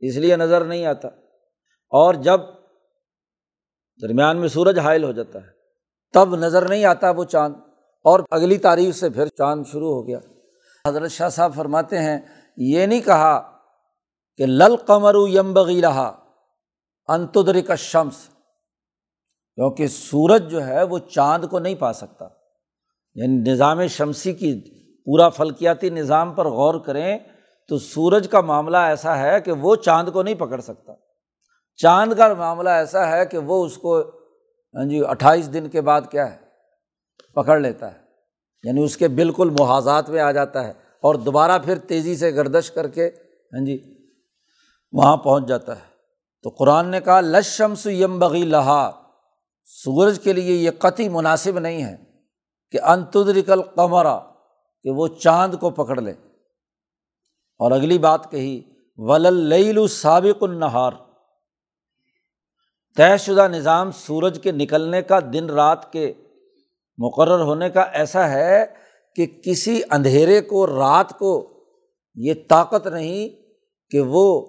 [0.00, 1.08] اس لیے نظر نہیں آتا۔
[1.90, 2.40] اور جب
[4.02, 5.48] درمیان میں سورج حائل ہو جاتا ہے،
[6.12, 7.54] تب نظر نہیں آتا وہ چاند۔
[8.04, 10.18] اور اگلی تاریخ سے پھر چاند شروع ہو گیا۔
[10.88, 12.20] حضرت شاہ صاحب فرماتے ہیں،
[12.56, 13.58] یہ نہیں کہا
[14.36, 16.24] کہ لل قمر یمبغی رہا
[17.08, 18.28] انتدر کا شمس
[19.54, 22.28] کیونکہ سورج جو ہے وہ چاند کو نہیں پا سکتا۔
[23.18, 24.60] یعنی نظام شمسی کی
[25.04, 27.18] پورا فلکیاتی نظام پر غور کریں
[27.68, 30.92] تو سورج کا معاملہ ایسا ہے کہ وہ چاند کو نہیں پکڑ سکتا۔
[31.76, 34.00] چاند کا معاملہ ایسا ہے کہ وہ اس کو
[34.74, 36.36] ہاں جی اٹھائیس دن کے بعد کیا ہے؟
[37.34, 37.98] پکڑ لیتا ہے۔
[38.64, 42.70] یعنی اس کے بالکل محاذات میں آ جاتا ہے اور دوبارہ پھر تیزی سے گردش
[42.70, 43.06] کر کے
[43.52, 43.78] ہاں جی
[44.92, 45.88] وہاں پہنچ جاتا ہے۔
[46.42, 48.90] تو قرآن نے کہا لشمس یم بغی لہا
[49.64, 52.07] سورج کے لیے یہ قطعی مناسب نہیں ہے۔
[52.70, 54.18] کہ انتدرکل قمرا
[54.82, 56.10] کہ وہ چاند کو پکڑ لے۔
[57.58, 58.62] اور اگلی بات کہی
[58.96, 60.90] ولل سابق النہار
[62.96, 66.12] طے شدہ نظام سورج کے نکلنے کا، دن رات کے
[66.98, 68.66] مقرر ہونے کا ایسا ہے
[69.16, 71.50] کہ کسی اندھیرے کو، رات کو
[72.14, 73.28] یہ طاقت نہیں
[73.90, 74.46] کہ وہ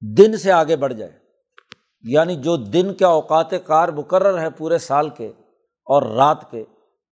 [0.00, 1.12] دن سے آگے بڑھ جائے۔
[2.02, 5.26] یعنی جو دن کے اوقات کار مقرر ہے پورے سال کے
[5.84, 6.64] اور رات کے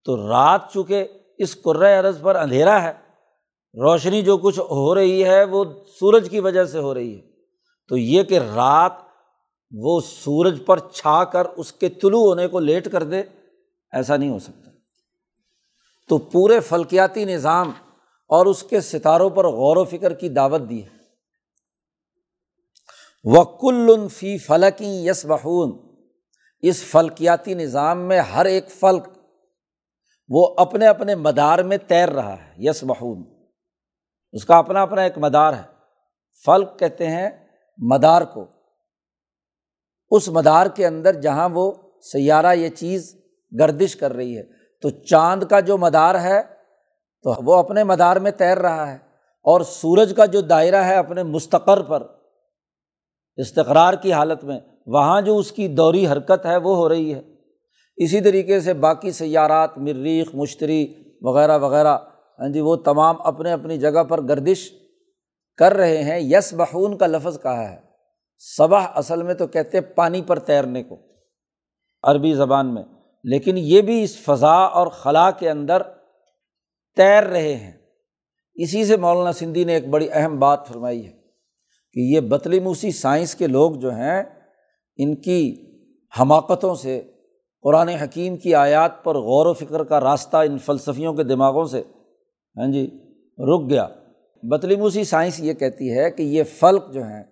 [0.04, 1.06] تو رات چونکہ
[1.38, 1.56] اس
[2.00, 2.92] عرض پر اندھیرا ہے،
[3.74, 5.64] روشنی جو کچھ ہو رہی ہے وہ
[6.00, 7.22] سورج کی وجہ سے ہو رہی ہے۔
[7.88, 8.92] تو یہ کہ رات
[9.70, 13.22] وہ سورج پر چھا کر اس کے طلوع ہونے کو لیٹ کر دے،
[13.92, 14.70] ایسا نہیں ہو سکتا۔
[16.08, 17.72] تو پورے فلکیاتی نظام
[18.28, 20.88] اور اس کے ستاروں پر غور و فکر کی دعوت دی ہے۔
[23.24, 25.94] وکل فی فلکی یس بہون
[26.60, 29.08] اس فلکیاتی نظام میں ہر ایک فلک
[30.28, 33.24] وہ اپنے اپنے مدار میں تیر رہا ہے یس بہون
[34.32, 35.74] اس کا اپنا اپنا ایک مدار ہے۔
[36.46, 37.30] فلک کہتے ہیں
[37.78, 38.46] مدار کو۔
[40.10, 41.72] اس مدار کے اندر جہاں وہ
[42.12, 43.16] سیارہ یہ چیز
[43.58, 44.42] گردش کر رہی ہے،
[44.82, 46.42] تو چاند کا جو مدار ہے،
[47.22, 48.98] تو وہ اپنے مدار میں تیر رہا ہے۔
[49.42, 52.02] اور سورج کا جو دائرہ ہے اپنے مستقر پر،
[53.36, 57.33] استقرار کی حالت میں، وہاں جو اس کی دوری حرکت ہے، وہ ہو رہی ہے۔
[57.96, 61.98] اسی طریقے سے باقی سیارات، مریخ، مشتری وغیرہ وغیرہ
[62.38, 64.72] ہاں جی وہ تمام اپنے اپنی جگہ پر گردش
[65.56, 67.76] کر رہے ہیں۔ یس بخون کا لفظ کہا ہے۔
[68.38, 70.96] صبح اصل میں تو کہتے پانی پر تیرنے کو،
[72.02, 72.82] عربی زبان میں۔
[73.24, 75.82] لیکن یہ بھی اس فضا اور خلا کے اندر
[76.96, 77.72] تیر رہے ہیں۔
[78.54, 81.12] اسی سے مولانا سندھی نے ایک بڑی اہم بات فرمائی ہے
[81.92, 84.22] کہ یہ بطلی موسی سائنس کے لوگ جو ہیں،
[84.96, 85.66] ان کی
[86.20, 87.02] حماقتوں سے
[87.64, 91.82] قرآن حکیم کی آیات پر غور و فکر کا راستہ ان فلسفیوں کے دماغوں سے
[92.56, 92.86] ہاں جی
[93.38, 93.86] رک گیا۔
[94.42, 97.22] بطلیموسی سائنس یہ کہتی ہے کہ یہ فلک جو ہیں،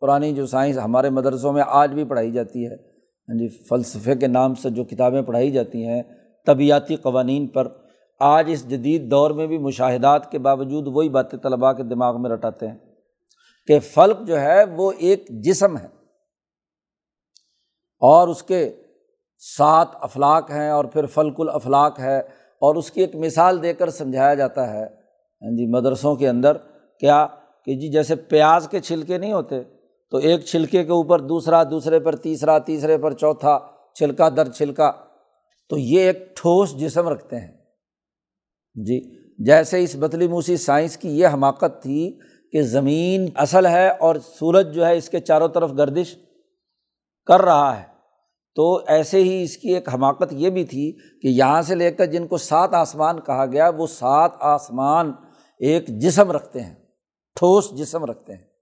[0.00, 4.26] پرانی جو سائنس ہمارے مدرسوں میں آج بھی پڑھائی جاتی ہے ہاں جی فلسفے کے
[4.26, 6.02] نام سے جو کتابیں پڑھائی جاتی ہیں،
[6.46, 7.68] طبیعتی قوانین پر
[8.18, 12.30] آج اس جدید دور میں بھی مشاہدات کے باوجود وہی باتیں طلباء کے دماغ میں
[12.30, 12.78] رٹاتے ہیں
[13.66, 15.86] کہ فلک جو ہے وہ ایک جسم ہے
[18.02, 18.76] اور اس کے
[19.56, 22.18] سات افلاق ہیں اور پھر فلک الافلاق ہے
[22.60, 26.56] اور اس کی ایک مثال دے کر سمجھایا جاتا ہے۔ ہاں جی مدرسوں کے اندر
[27.00, 27.26] کیا
[27.64, 29.62] کہ جی جیسے پیاز کے چھلکے نہیں ہوتے،
[30.10, 33.58] تو ایک چھلکے کے اوپر دوسرا، دوسرے پر تیسرا، تیسرے پر چوتھا،
[33.94, 34.92] چھلکا در چھلکا۔
[35.70, 37.52] تو یہ ایک ٹھوس جسم رکھتے ہیں۔
[38.74, 42.18] جی جیسے اس بتلی موسی سائنس کی یہ حماقت تھی
[42.52, 46.14] کہ زمین اصل ہے اور سورج جو ہے اس کے چاروں طرف گردش
[47.26, 47.93] کر رہا ہے۔
[48.54, 52.06] تو ایسے ہی اس کی ایک حماقت یہ بھی تھی کہ یہاں سے لے کر
[52.06, 55.12] جن کو سات آسمان کہا گیا، وہ سات آسمان
[55.58, 56.74] ایک جسم رکھتے ہیں،
[57.36, 58.54] ٹھوس جسم رکھتے ہیں۔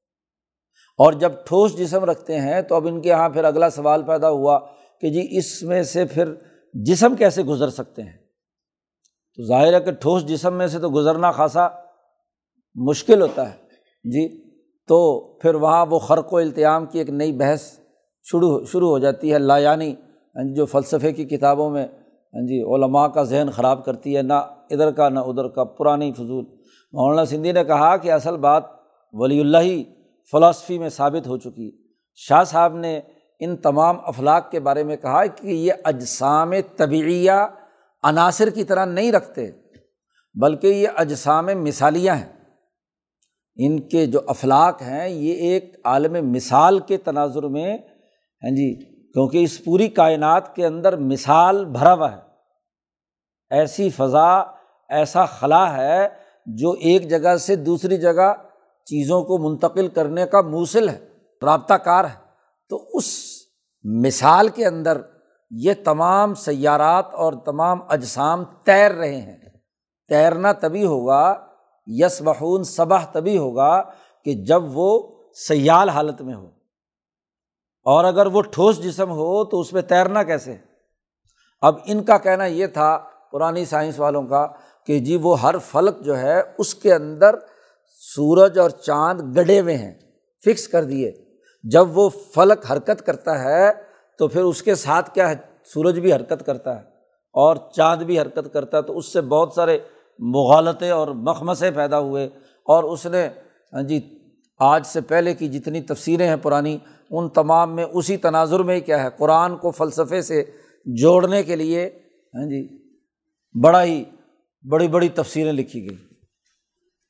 [0.98, 4.30] اور جب ٹھوس جسم رکھتے ہیں تو اب ان کے یہاں پھر اگلا سوال پیدا
[4.30, 4.58] ہوا
[5.00, 6.34] کہ جی اس میں سے پھر
[6.74, 8.12] جسم کیسے گزر سکتے ہیں؟
[9.36, 11.68] تو ظاہر ہے کہ ٹھوس جسم میں سے تو گزرنا خاصا
[12.74, 13.56] مشکل ہوتا ہے۔
[14.04, 14.50] جی
[14.88, 17.78] تو پھر وہاں وہ خرق و التیام کی ایک نئی بحث
[18.22, 19.88] شروع شروع ہو جاتی ہے، لا یعنی,
[20.34, 21.86] یعنی جو فلسفے کی کتابوں میں
[22.34, 24.32] ہاں جی علماء کا ذہن خراب کرتی ہے، نہ
[24.70, 26.44] ادھر کا نہ ادھر کا، پرانی فضول۔
[26.92, 28.62] مولانا سندھی نے کہا کہ اصل بات
[29.12, 29.84] ولی اللہ ہی
[30.30, 31.70] فلاسفی میں ثابت ہو چکی۔
[32.14, 33.00] شاہ صاحب نے
[33.40, 37.46] ان تمام افلاق کے بارے میں کہا کہ یہ اجسام طبعیہ
[38.02, 39.50] عناصر کی طرح نہیں رکھتے،
[40.34, 42.32] بلکہ یہ اجسام مثالیہ ہیں۔
[43.56, 47.78] ان کے جو افلاق ہیں، یہ ایک عالم مثال کے تناظر میں
[48.42, 52.16] ہاں جی کیونکہ اس پوری کائنات کے اندر مثال بھرا ہوا ہے۔
[53.50, 54.38] ایسی فضا،
[54.88, 56.08] ایسا خلا ہے
[56.46, 58.34] جو ایک جگہ سے دوسری جگہ
[58.84, 61.08] چیزوں کو منتقل کرنے کا موصل ہے،
[61.42, 62.20] رابطہ کار ہے۔
[62.68, 63.18] تو اس
[63.84, 65.00] مثال کے اندر
[65.50, 69.38] یہ تمام سیارات اور تمام اجسام تیر رہے ہیں۔
[70.08, 71.46] تیرنا تبھی ہوگا
[71.86, 73.82] یس بخون صبح تبھی ہوگا
[74.24, 76.61] کہ جب وہ سیال حالت میں ہو۔
[77.84, 80.56] اور اگر وہ ٹھوس جسم ہو تو اس میں تیرنا کیسے؟
[81.62, 82.98] اب ان کا کہنا یہ تھا
[83.32, 84.46] پرانی سائنس والوں کا
[84.86, 87.34] کہ جی وہ ہر فلک جو ہے اس کے اندر
[88.16, 89.94] سورج اور چاند گڑے ہوئے ہیں،
[90.44, 91.12] فکس کر دیے۔
[91.64, 93.70] جب وہ فلک حرکت کرتا ہے
[94.18, 96.80] تو پھر اس کے ساتھ کیا ہے؟ سورج بھی حرکت کرتا ہے
[97.32, 99.78] اور چاند بھی حرکت کرتا ہے، تو اس سے بہت سارے
[100.18, 102.28] مغالطے اور مخمسے پیدا ہوئے۔
[102.64, 103.28] اور اس نے
[103.72, 104.21] ہاں جی
[104.64, 106.78] آج سے پہلے کی جتنی تفسیریں ہیں پرانی،
[107.10, 110.44] ان تمام میں اسی تناظر میں کیا ہے۔ قرآن کو فلسفے سے
[110.84, 111.86] جوڑنے کے لیے
[112.34, 112.78] ہاں جی
[113.62, 114.04] بڑا ہی،
[114.70, 115.96] بڑی بڑی تفسیریں لکھی گئی۔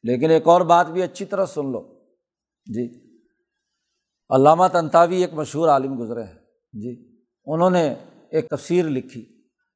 [0.02, 1.94] لیکن ایک اور بات بھی اچھی طرح سن لو۔
[2.66, 3.16] جی
[4.30, 6.38] علامہ تنتاوی ایک مشہور عالم گزرے ہیں۔
[6.72, 7.94] جی انہوں نے
[8.30, 9.20] ایک تفسیر لکھی۔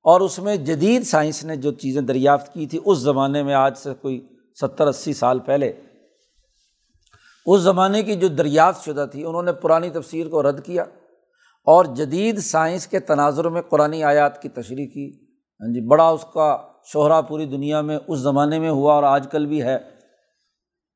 [0.03, 3.79] اور اس میں جدید سائنس نے جو چیزیں دریافت کی تھی، اس زمانے میں آج
[3.79, 4.29] سے کوئی
[4.61, 5.73] ستر، اسی سال پہلے
[7.47, 10.83] اس زمانے کی جو دریافت شدہ تھی، انہوں نے پرانی تفسیر کو رد کیا
[11.67, 15.25] اور جدید سائنس کے تناظر میں قرآن آیات کی تشریح کی۔
[15.61, 16.59] ہاں جی بڑا اس کا
[16.93, 19.79] شہرا پوری دنیا میں اس زمانے میں ہوا اور آج کل بھی ہے۔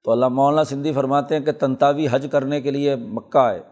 [0.05, 3.63] تو اللہ مولانا سندھی فرماتے ہیں کہ تنتاوی حج کرنے کے لیے مکہ آئے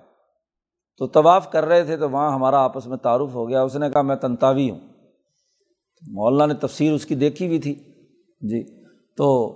[0.99, 3.91] تو طواف کر رہے تھے تو وہاں ہمارا آپس میں تعارف ہو گیا۔ اس نے
[3.91, 4.79] کہا، میں تنتاوی ہوں۔
[6.09, 7.75] مولانا نے تفسیر اس کی دیکھی ہوئی تھی۔
[8.41, 8.85] جی
[9.17, 9.55] تو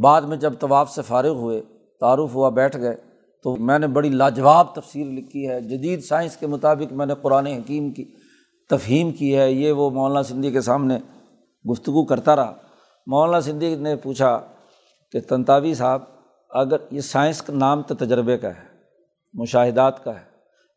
[0.00, 1.62] بعد میں جب طواف سے فارغ ہوئے
[2.00, 2.96] تعارف ہوا، بیٹھ گئے۔
[3.42, 7.46] تو میں نے بڑی لاجواب تفسیر لکھی ہے۔ جدید سائنس کے مطابق میں نے قرآن
[7.46, 8.04] حکیم کی
[8.68, 10.98] تفہیم کی ہے۔ یہ وہ مولانا سندھی کے سامنے
[11.70, 12.54] گفتگو کرتا رہا۔
[13.06, 14.40] مولانا سندھی نے پوچھا
[15.12, 16.02] کہ تنتاوی صاحب،
[16.50, 18.68] اگر یہ سائنس کا نام تو تجربے کا ہے،
[19.34, 20.24] مشاہدات کا ہے۔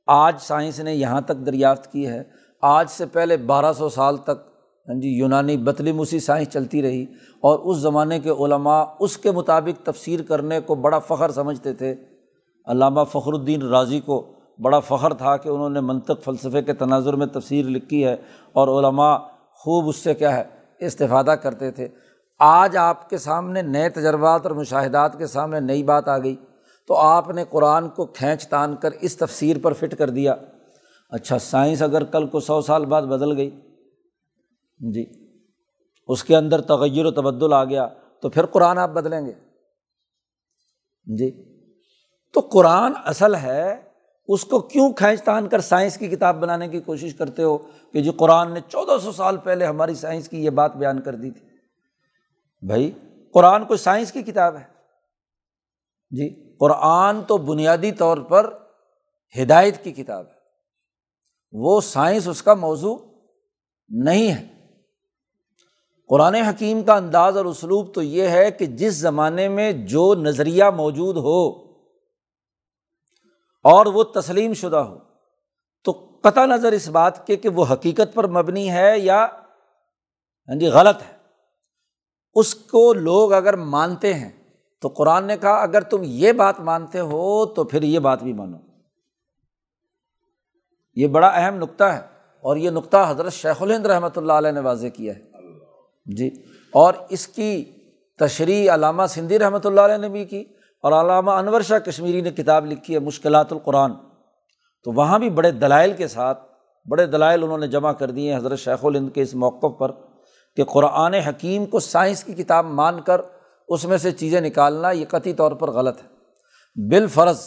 [0.07, 2.23] آج سائنس نے یہاں تک دریافت کی ہے۔
[2.61, 4.50] آج سے پہلے بارہ سو سال تک
[4.89, 7.05] ہاں جی یونانی بطلی موسی سائنس چلتی رہی
[7.39, 11.95] اور اس زمانے کے علماء اس کے مطابق تفسیر کرنے کو بڑا فخر سمجھتے تھے۔
[12.65, 17.13] علامہ فخر الدین راضی کو بڑا فخر تھا کہ انہوں نے منطق فلسفے کے تناظر
[17.13, 18.13] میں تفسیر لکھی ہے
[18.53, 19.17] اور علماء
[19.53, 20.43] خوب اس سے کیا ہے،
[20.79, 21.87] استفادہ کرتے تھے۔
[22.39, 26.35] آج آپ کے سامنے نئے تجربات اور مشاہدات کے سامنے نئی بات آ گئی۔
[26.87, 30.35] تو آپ نے قرآن کو کھینچ تان کر اس تفسیر پر فٹ کر دیا۔
[31.09, 33.49] اچھا سائنس اگر کل کو سو سال بعد بدل گئی
[34.89, 35.05] جی۔
[36.07, 37.87] اس کے اندر تغیر و تبدل آ گیا
[38.21, 39.33] تو پھر قرآن آپ بدلیں گے۔
[41.17, 41.59] جی۔
[42.33, 43.81] تو قرآن اصل ہے،
[44.27, 47.57] اس کو کیوں کھینچ تان کر سائنس کی کتاب بنانے کی کوشش کرتے ہو
[47.93, 51.15] کہ جو قرآن نے چودہ سو سال پہلے ہماری سائنس کی یہ بات بیان کر
[51.15, 51.47] دی تھی۔
[52.67, 52.91] بھائی،
[53.33, 54.63] قرآن کوئی سائنس کی کتاب ہے۔
[56.11, 58.57] جی قرآن تو بنیادی طور پر
[59.41, 60.33] ہدایت کی کتاب ہے۔
[61.51, 62.97] وہ سائنس اس کا موضوع
[63.89, 64.60] نہیں ہے۔
[66.11, 70.63] قرآن حکیم کا انداز اور اسلوب تو یہ ہے کہ جس زمانے میں جو نظریہ
[70.63, 71.49] موجود ہو
[73.63, 74.97] اور وہ تسلیم شدہ ہو،
[75.83, 75.91] تو
[76.21, 79.27] قطع نظر اس بات کے کہ وہ حقیقت پر مبنی ہے یا
[80.47, 81.17] ہاں جی غلط ہے۔
[82.33, 84.31] اس کو لوگ اگر مانتے ہیں،
[84.81, 88.33] تو قرآن نے کہا، اگر تم یہ بات مانتے ہو، تو پھر یہ بات بھی
[88.33, 88.57] مانو۔
[90.95, 92.01] یہ بڑا اہم نقطہ ہے
[92.41, 95.30] اور یہ نقطہ حضرت شیخ الہند رحمۃ اللہ علیہ نے واضح کیا ہے۔
[96.05, 96.29] جی
[96.73, 97.65] اور اس کی
[98.19, 100.43] تشریح علامہ سندھی رحمۃ اللہ علیہ نے بھی کی
[100.81, 103.91] اور علامہ انور شاہ کشمیری نے کتاب لکھی ہے مشکلات القرآن۔
[104.83, 106.39] تو وہاں بھی بڑے دلائل کے ساتھ،
[106.89, 109.91] بڑے دلائل انہوں نے جمع کر دیے حضرت شیخ الہند کے اس موقع پر
[110.55, 113.21] کہ قرآن حکیم کو سائنس کی کتاب مان کر
[113.67, 117.41] اس میں سے چیزیں نکالنا یہ قطعی طور پر غلط ہے۔ بالفرض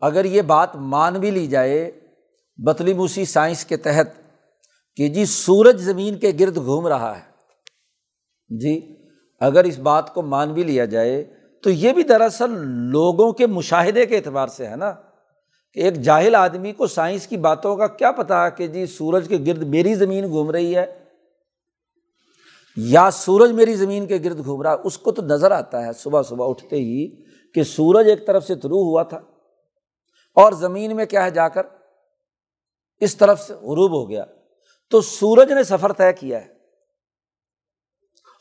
[0.00, 1.90] اگر یہ بات مان بھی لی جائے
[2.56, 4.06] بطلی موسی سائنس کے تحت
[4.96, 7.31] کہ جی سورج زمین کے گرد گھوم رہا ہے
[8.60, 8.80] جی
[9.40, 11.22] اگر اس بات کو مان بھی لیا جائے،
[11.64, 12.50] تو یہ بھی دراصل
[12.90, 14.92] لوگوں کے مشاہدے کے اعتبار سے ہے نا،
[15.76, 19.38] کہ ایک جاہل آدمی کو سائنس کی باتوں کا کیا پتا کہ جی سورج کے
[19.46, 20.86] گرد میری زمین گھوم رہی ہے،
[22.76, 25.92] یا سورج میری زمین کے گرد گھوم رہا ہے اس کو تو نظر آتا ہے
[25.92, 27.06] صبح صبح اٹھتے ہی
[27.54, 29.20] کہ سورج ایک طرف سے طلوع ہوا تھا،
[30.36, 31.66] اور زمین میں کیا ہے جا کر؟
[33.02, 34.24] اس طرف سے غروب ہو گیا۔
[34.92, 36.51] تو سورج نے سفر طے کیا ہے۔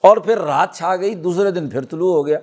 [0.04, 2.40] اور پھر رات چھا گئی، دوسرے دن پھر طلوع ہو گیا۔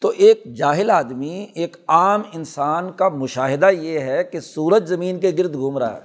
[0.00, 5.30] تو ایک جاہل آدمی، ایک عام انسان کا مشاہدہ یہ ہے کہ سورج زمین کے
[5.38, 6.00] گرد گھوم رہا ہے۔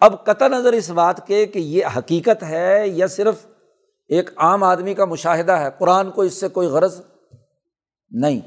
[0.00, 3.46] اب قطع نظر اس بات کے کہ یہ حقیقت ہے یا صرف
[4.08, 7.00] ایک عام آدمی کا مشاہدہ ہے، قرآن کو اس سے کوئی غرض
[8.10, 8.40] نہیں۔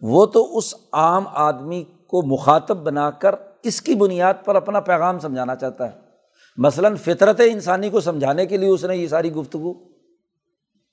[0.00, 5.18] وہ تو اس عام آدمی کو مخاطب بنا کر اس کی بنیاد پر اپنا پیغام
[5.18, 5.98] سمجھانا چاہتا ہے۔
[6.56, 9.93] مثلاً فطرت انسانی کو سمجھانے کے لیے اس نے یہ ساری گفتگو۔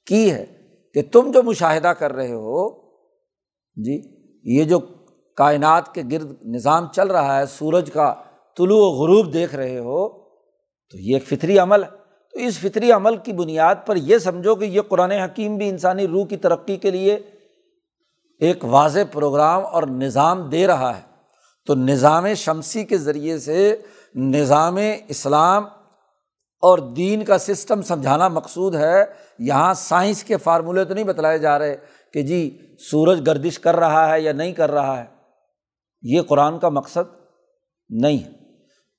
[0.06, 0.46] کی ہے
[0.94, 2.70] کہ تم جو مشاہدہ کر رہے ہو
[3.76, 4.02] جی
[4.44, 4.80] یہ جو
[5.36, 8.14] کائنات کے گرد نظام چل رہا ہے، سورج کا
[8.58, 10.10] طلوع و غروب دیکھ رہے ہو،
[10.90, 11.90] تو یہ ایک فطری عمل ہے۔
[12.34, 16.08] تو اس فطری عمل کی بنیاد پر یہ سمجھو کہ یہ قرآن حکیم بھی انسانی
[16.08, 17.20] روح کی ترقی کے لیے
[18.40, 21.12] ایک واضح پروگرام اور نظام دے رہا ہے۔
[21.66, 23.78] تو نظام شمسی کے ذریعے سے
[24.16, 24.78] نظام
[25.08, 25.64] اسلام
[26.62, 29.04] اور دین کا سسٹم سمجھانا مقصود ہے۔
[29.40, 31.76] یہاں سائنس کے فارمولے تو نہیں بتلائے جا رہے
[32.14, 32.58] کہ جی
[32.92, 35.06] سورج گردش کر رہا ہے یا نہیں کر رہا ہے۔
[36.02, 37.16] یہ قرآن کا مقصد
[37.90, 38.30] نہیں ہے۔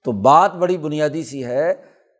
[0.04, 1.74] تو بات بڑی بنیادی سی ہے۔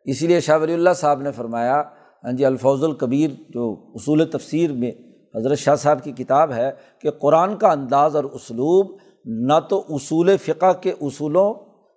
[0.05, 1.83] اسی لیے شاہ ولی اللہ صاحب نے فرمایا
[2.23, 4.91] ہاں جی الفوظ القبیر جو اصول تفسیر میں
[5.35, 6.71] حضرت شاہ صاحب کی کتاب ہے
[7.01, 11.53] کہ قرآن کا انداز اور اسلوب نہ تو اصول فقہ کے اصولوں،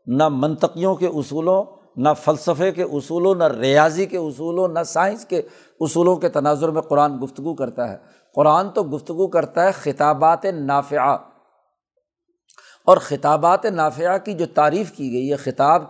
[0.07, 1.65] نہ منطقیوں کے اصولوں
[1.97, 5.43] نہ فلسفے کے اصولوں، نہ ریاضی کے اصولوں، نہ سائنس کے
[5.81, 7.97] اصولوں کے تناظر میں قرآن گفتگو کرتا ہے۔
[8.35, 11.19] قرآن تو گفتگو کرتا ہے خطابات نافعہ۔
[12.85, 15.83] اور خطابات نافعہ کی جو تعریف کی گئی ہے، خطاب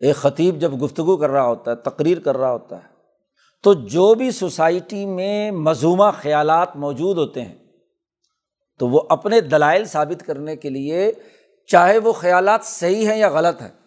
[0.00, 2.88] ایک خطیب جب گفتگو کر رہا ہوتا ہے، تقریر کر رہا ہوتا ہے،
[3.62, 7.54] تو جو بھی سوسائٹی میں مضمومہ خیالات موجود ہوتے ہیں،
[8.78, 11.12] تو وہ اپنے دلائل ثابت کرنے کے لیے
[11.66, 13.77] چاہے وہ خیالات صحیح ہیں یا غلط ہیں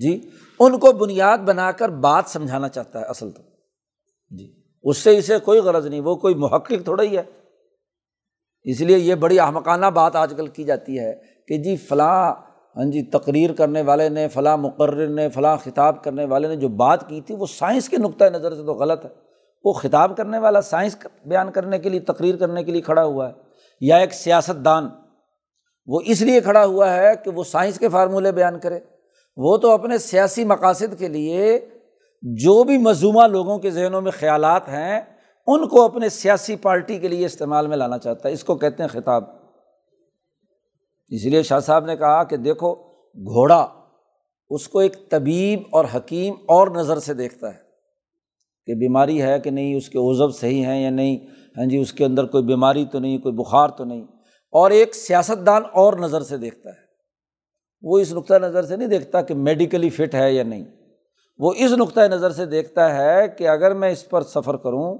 [0.00, 0.30] جی
[0.60, 3.42] ان کو بنیاد بنا کر بات سمجھانا چاہتا ہے، اصل تو۔
[4.30, 7.22] جی اس سے اسے کوئی غرض نہیں، وہ کوئی محقق تھوڑا ہی ہے۔
[8.64, 11.14] اس لیے یہ بڑی احمقانہ بات آج کل کی جاتی ہے
[11.48, 12.34] کہ جی فلاں
[12.76, 16.68] ہاں جی تقریر کرنے والے نے، فلاں مقرر نے، فلاں خطاب کرنے والے نے جو
[16.68, 19.10] بات کی تھی، وہ سائنس کے نقطۂ نظر سے تو غلط ہے۔
[19.64, 23.28] وہ خطاب کرنے والا سائنس بیان کرنے کے لیے، تقریر کرنے کے لیے کھڑا ہوا
[23.28, 23.32] ہے،
[23.80, 24.88] یا ایک سیاست دان
[25.86, 28.80] وہ اس لیے کھڑا ہوا ہے کہ وہ سائنس کے فارمولے بیان کرے۔
[29.36, 31.60] وہ تو اپنے سیاسی مقاصد کے لیے
[32.22, 35.00] جو بھی مضموعہ لوگوں کے ذہنوں میں خیالات ہیں،
[35.46, 38.82] ان کو اپنے سیاسی پارٹی کے لیے استعمال میں لانا چاہتا ہے۔ اس کو کہتے
[38.82, 39.24] ہیں خطاب۔
[41.08, 42.74] اس لیے شاہ صاحب نے کہا کہ دیکھو،
[43.14, 43.68] گھوڑا
[44.50, 47.58] اس کو ایک طبیب اور حکیم اور نظر سے دیکھتا ہے
[48.66, 51.16] کہ بیماری ہے کہ نہیں، اس کے عزب صحیح ہیں یا نہیں۔
[51.58, 54.02] ہاں جی اس کے اندر کوئی بیماری تو نہیں، کوئی بخار تو نہیں۔
[54.52, 56.85] اور ایک سیاست دان اور نظر سے دیکھتا ہے۔
[57.82, 60.64] وہ اس نقطۂ نظر سے نہیں دیکھتا کہ میڈیکلی فٹ ہے یا نہیں۔
[61.38, 64.98] وہ اس نقطۂ نظر سے دیکھتا ہے کہ اگر میں اس پر سفر کروں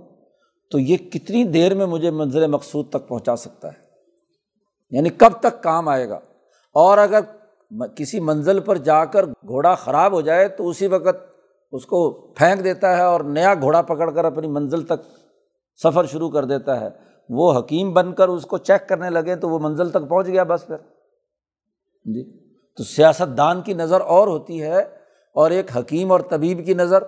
[0.70, 3.86] تو یہ کتنی دیر میں مجھے منظر مقصود تک پہنچا سکتا ہے۔
[4.90, 6.20] یعنی کب تک کام آئے گا۔
[6.74, 7.20] اور اگر
[7.96, 11.16] کسی منزل پر جا کر گھوڑا خراب ہو جائے تو اسی وقت
[11.72, 15.00] اس کو پھینک دیتا ہے اور نیا گھوڑا پکڑ کر اپنی منزل تک
[15.82, 16.88] سفر شروع کر دیتا ہے۔
[17.28, 20.42] وہ حکیم بن کر اس کو چیک کرنے لگے تو وہ منزل تک پہنچ گیا
[20.42, 20.76] بس پھر۔
[22.04, 22.45] جی۔
[22.76, 24.80] تو سیاست دان کی نظر اور ہوتی ہے
[25.34, 27.02] اور ایک حکیم اور طبیب کی نظر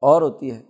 [0.00, 0.62] اور ہوتی ہے۔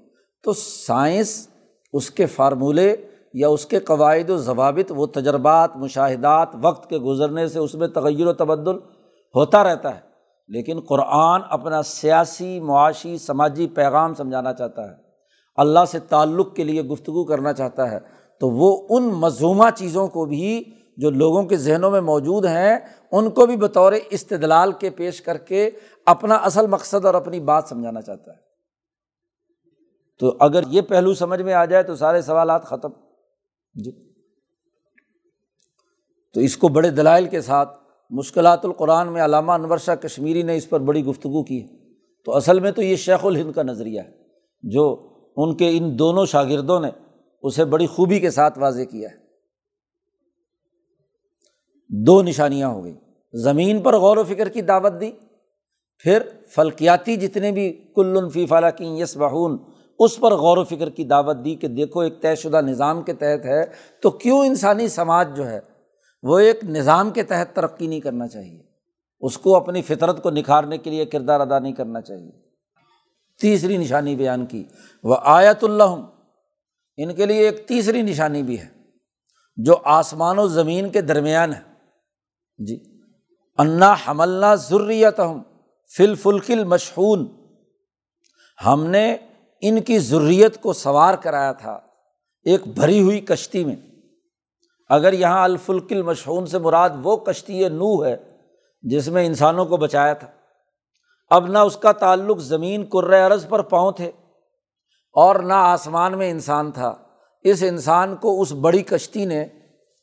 [0.44, 1.48] تو سائنس
[1.92, 2.96] اس کے فارمولے
[3.34, 7.88] یا اس کے قواعد و ضوابط، وہ تجربات، مشاہدات، وقت کے گزرنے سے اس میں
[7.88, 8.76] تغیر و تبدل
[9.34, 10.00] ہوتا رہتا ہے۔
[10.48, 14.94] لیکن قرآن اپنا سیاسی، معاشی، سماجی پیغام سمجھانا چاہتا ہے۔
[15.56, 17.98] اللہ سے تعلق کے لیے گفتگو کرنا چاہتا ہے۔
[18.40, 20.64] تو وہ ان مضمومہ چیزوں کو بھی
[20.98, 22.78] جو لوگوں کے ذہنوں میں موجود ہیں،
[23.12, 25.70] ان کو بھی بطور استدلال کے پیش کر کے
[26.06, 28.36] اپنا اصل مقصد اور اپنی بات سمجھانا چاہتا ہے۔
[30.20, 32.88] تو اگر یہ پہلو سمجھ میں آ جائے تو سارے سوالات ختم۔
[33.74, 34.12] جی۔
[36.34, 37.78] تو اس کو بڑے دلائل کے ساتھ
[38.10, 41.66] مشکلات القرآن میں علامہ انور شاہ کشمیری نے اس پر بڑی گفتگو کی۔
[42.24, 44.10] تو اصل میں تو یہ شیخ الہند کا نظریہ ہے،
[44.62, 46.88] جو ان کے ان دونوں شاگردوں نے
[47.42, 49.27] اسے بڑی خوبی کے ساتھ واضح کیا ہے۔
[51.88, 52.96] دو نشانیاں ہو گئیں۔
[53.32, 55.10] زمین پر غور و فکر کی دعوت دی،
[55.98, 56.22] پھر
[56.54, 59.58] فلکیاتی جتنے بھی کل فی فلاکی یس بہون
[59.98, 63.12] اس پر غور و فکر کی دعوت دی کہ دیکھو ایک طے شدہ نظام کے
[63.12, 63.62] تحت ہے،
[64.02, 65.60] تو کیوں انسانی سماج جو ہے،
[66.22, 68.62] وہ ایک نظام کے تحت ترقی نہیں کرنا چاہیے۔
[69.20, 72.30] اس کو اپنی فطرت کو نکھارنے کے لیے کردار ادا نہیں کرنا چاہیے۔
[73.40, 74.64] تیسری نشانی بیان کی،
[75.02, 76.06] وہ آیت اللہ
[76.96, 78.66] ان کے لیے ایک تیسری نشانی بھی ہے،
[79.56, 81.67] جو آسمان و زمین کے درمیان ہے۔
[82.58, 82.78] جی
[83.58, 85.42] انا حملہ ضروریت ہم
[85.96, 87.26] فل فلکل مشہون
[88.66, 89.16] ہم نے
[89.60, 91.80] ان کی ضروریت کو سوار کرایا تھا
[92.44, 93.76] ایک بھری ہوئی کشتی میں۔
[94.88, 98.16] اگر یہاں الفلکل مشہون سے مراد وہ کشتی نو ہے
[98.82, 100.28] جس میں انسانوں کو بچایا تھا۔
[101.30, 104.10] اب نہ اس کا تعلق زمین عرض پر پاؤں تھے
[105.12, 106.94] اور نہ آسمان میں انسان تھا۔
[107.44, 109.44] اس انسان کو اس بڑی کشتی نے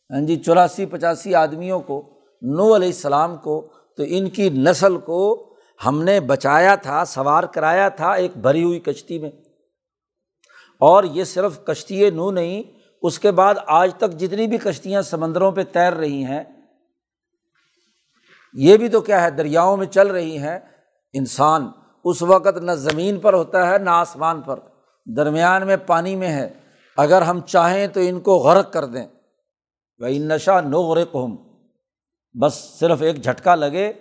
[0.09, 3.67] ہاں جی چوراسی پچاسی آدمیوں کو نو علیہ السلام کو،
[3.97, 5.55] تو ان کی نسل کو
[5.85, 9.31] ہم نے بچایا تھا، سوار کرایا تھا ایک بھری ہوئی کشتی میں۔
[10.79, 12.63] اور یہ صرف کشتی نو نہیں،
[13.01, 16.43] اس کے بعد آج تک جتنی بھی کشتیاں سمندروں پہ تیر رہی ہیں،
[18.53, 20.59] یہ بھی تو کیا ہے، دریاؤں میں چل رہی ہیں۔
[21.13, 21.67] انسان
[22.03, 24.59] اس وقت نہ زمین پر ہوتا ہے، نہ آسمان پر۔
[25.05, 26.53] درمیان میں پانی میں ہے۔
[26.97, 29.07] اگر ہم چاہیں تو ان کو غرق کر دیں۔
[29.99, 31.54] وہی نشہ نو غرق ہم
[32.41, 33.93] بس صرف ایک جھٹکا لگے،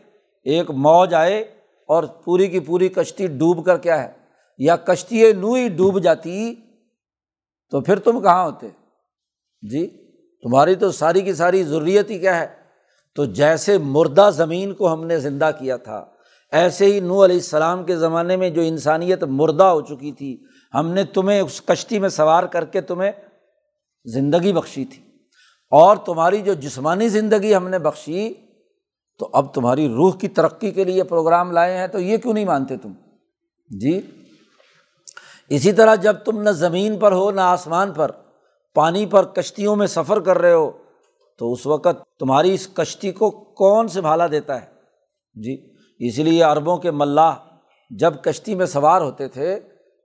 [0.42, 1.40] ایک موج آئے
[1.88, 4.12] اور پوری کی پوری کشتی ڈوب کر کیا ہے؟
[4.58, 6.54] یا کشتی نو ہی ڈوب جاتی،
[7.70, 8.68] تو پھر تم کہاں ہوتے؟
[9.62, 9.86] جی
[10.42, 12.46] تمہاری تو ساری کی ساری ضروریت ہی کیا ہے؟
[13.14, 16.04] تو جیسے مردہ زمین کو ہم نے زندہ کیا تھا،
[16.52, 20.42] ایسے ہی نو علیہ السلام کے زمانے میں جو انسانیت مردہ ہو چکی تھی،
[20.74, 23.12] ہم نے تمہیں اس کشتی میں سوار کر کے تمہیں
[24.04, 25.03] زندگی بخشی تھی۔
[25.70, 28.34] اور تمہاری جو جسمانی زندگی ہم نے بخشی،
[29.18, 32.44] تو اب تمہاری روح کی ترقی کے لیے پروگرام لائے ہیں، تو یہ کیوں نہیں
[32.44, 32.92] مانتے تم؟
[33.68, 34.00] جی؟
[35.48, 38.10] اسی طرح جب تم نہ زمین پر ہو، نہ آسمان پر،
[38.74, 40.70] پانی پر کشتیوں میں سفر کر رہے ہو،
[41.38, 44.66] تو اس وقت تمہاری اس کشتی کو کون سنبھالا دیتا ہے؟
[45.34, 47.34] جی اسی لیے عربوں کے ملاح
[47.90, 49.54] جب کشتی میں سوار ہوتے تھے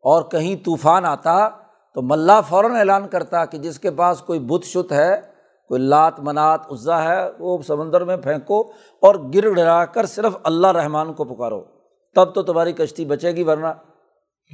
[0.02, 1.50] اور کہیں طوفان آتا،
[1.94, 5.22] تو ملا فوراً اعلان کرتا کہ جس کے پاس کوئی بت شت ہے
[5.70, 8.60] کوئی لات منات عزا ہے، وہ سمندر میں پھینکو
[9.02, 11.62] اور گر گرا کر صرف اللہ رحمان کو پکارو۔
[12.16, 13.68] تب تو تمہاری کشتی بچے گی، ورنہ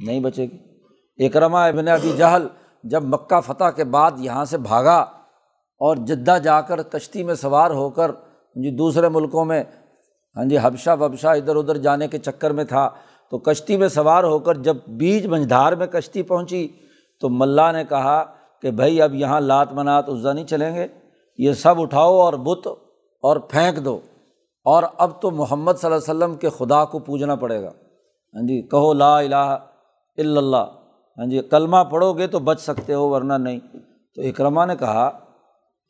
[0.06, 2.46] نہیں بچے گی۔ اکرما ابن ابی جہل
[2.84, 4.98] جب مکہ فتح کے بعد یہاں سے بھاگا
[5.80, 8.10] اور جدہ جا کر کشتی میں سوار ہو کر
[8.56, 9.64] جی دوسرے ملکوں میں
[10.36, 12.88] ہاں جی حبشہ وبشہ ادھر ادھر جانے کے چکر میں تھا،
[13.30, 16.68] تو کشتی میں سوار ہو کر جب بیچ منجھار میں کشتی پہنچی،
[17.20, 18.24] تو ملا نے کہا
[18.62, 20.86] کہ بھائی اب یہاں لات منات عزا نہیں چلیں گے۔
[21.38, 22.66] یہ سب اٹھاؤ اور بت
[23.22, 24.00] اور پھینک دو۔
[24.64, 27.68] اور اب تو محمد صلی اللہ علیہ وسلم کے خدا کو پوجنا پڑے گا۔
[28.34, 29.58] ہاں جی کہو لا الہ
[30.16, 30.70] الا اللہ۔
[31.18, 33.60] ہاں جی کلمہ پڑھو گے تو بچ سکتے ہو، ورنہ نہیں۔
[34.14, 35.08] تو اکرما نے کہا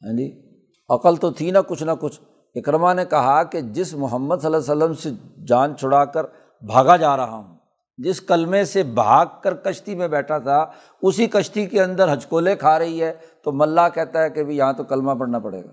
[0.03, 0.43] ہاں جی
[0.89, 2.21] عقل تو تھی نہ کچھ نہ کچھ۔
[2.55, 5.11] اکرما نے کہا کہ جس محمد صلی اللہ علیہ وسلم سے
[5.45, 6.27] جان چھڑا کر
[6.63, 7.57] بھاگا جا رہا ہوں،
[7.99, 10.67] جس کلمے سے بھاگ کر کشتی میں بیٹھا تھا،
[11.03, 13.13] اسی کشتی کے اندر ہچکولے کھا رہی ہے
[13.47, 15.71] تو ملا کہتا ہے کہ بھائی یہاں تو کلمہ پڑھنا پڑے گا۔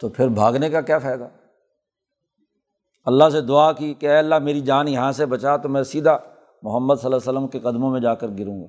[0.00, 1.28] تو پھر بھاگنے کا کیا فائدہ؟
[3.04, 6.18] اللہ سے دعا کی کہ اے اللہ میری جان یہاں سے بچا تو میں سیدھا
[6.62, 8.66] محمد صلی اللہ علیہ وسلم کے قدموں میں جا کر گروں گا۔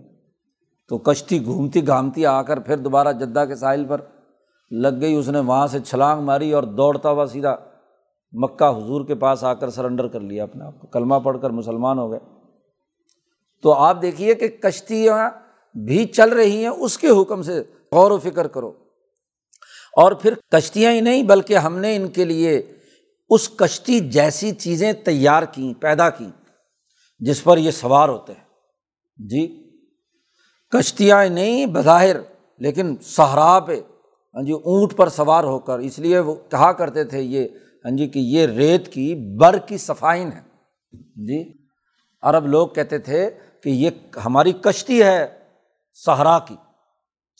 [0.87, 4.01] تو کشتی گھومتی گھامتی آ کر پھر دوبارہ جدہ کے ساحل پر
[4.71, 7.55] لگ گئی۔ اس نے وہاں سے چھلانگ ماری اور دوڑتا ہوا سیدھا
[8.33, 11.49] مکہ حضور کے پاس آ کر سرنڈر کر لیا اپنے آپ کو۔ کلمہ پڑھ کر
[11.49, 12.19] مسلمان ہو گئے۔
[13.61, 15.29] تو آپ دیکھیے کہ کشتیاں
[15.75, 18.71] بھی چل رہی ہیں، اس کے حکم سے غور و فکر کرو۔
[19.97, 22.71] اور پھر کشتیاں ہی نہیں، بلکہ ہم نے ان کے لیے
[23.29, 26.31] اس کشتی جیسی چیزیں تیار کیں، پیدا کیں،
[27.19, 28.45] جس پر یہ سوار ہوتے ہیں۔
[29.29, 29.71] جی
[30.69, 32.15] کشتیاں نہیں، بظاہر،
[32.59, 33.81] لیکن صحرا پہ
[34.35, 37.47] ہاں جی اونٹ پر سوار ہو کر۔ اس لیے وہ کہا کرتے تھے یہ
[37.85, 40.41] ہاں جی کہ یہ ریت کی بر کی صفائن ہے
[41.27, 41.53] جی
[42.21, 43.29] عرب لوگ کہتے تھے
[43.63, 43.89] کہ یہ
[44.25, 45.34] ہماری کشتی ہے
[46.05, 46.55] صحرا کی۔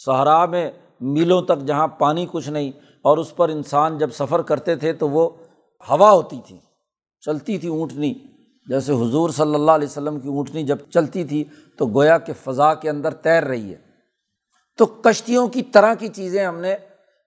[0.06, 4.76] صحرا میں میلوں تک جہاں پانی کچھ نہیں، اور اس پر انسان جب سفر کرتے
[4.76, 5.30] تھے تو وہ
[5.90, 6.58] ہوا ہوتی تھی،
[7.22, 8.14] چلتی تھی اونٹنی۔
[8.68, 11.44] جیسے حضور صلی اللہ علیہ وسلم کی اونٹنی جب چلتی تھی
[11.78, 13.86] تو گویا کہ فضا کے اندر تیر رہی ہے۔
[14.78, 16.76] تو کشتیوں کی طرح کی چیزیں ہم نے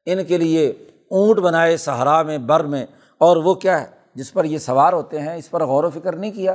[0.07, 0.69] ان کے لیے
[1.11, 2.87] اونٹ بنائے صحرا میں، بر میں۔
[3.19, 6.17] اور وہ کیا ہے؟ جس پر یہ سوار ہوتے ہیں، اس پر غور و فکر
[6.17, 6.55] نہیں کیا؟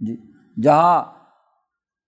[0.00, 0.16] جی
[0.62, 1.04] جہاں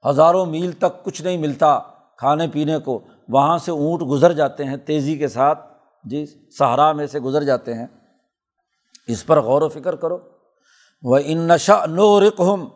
[0.09, 1.79] ہزاروں میل تک کچھ نہیں ملتا
[2.17, 5.59] کھانے پینے کو۔ وہاں سے اونٹ گزر جاتے ہیں تیزی کے ساتھ۔
[6.05, 6.27] جی
[6.59, 7.87] صحرا میں سے گزر جاتے ہیں۔
[9.07, 10.19] اس پر غور و فکر کرو۔
[11.03, 12.69] وہ ان نشا نو رقم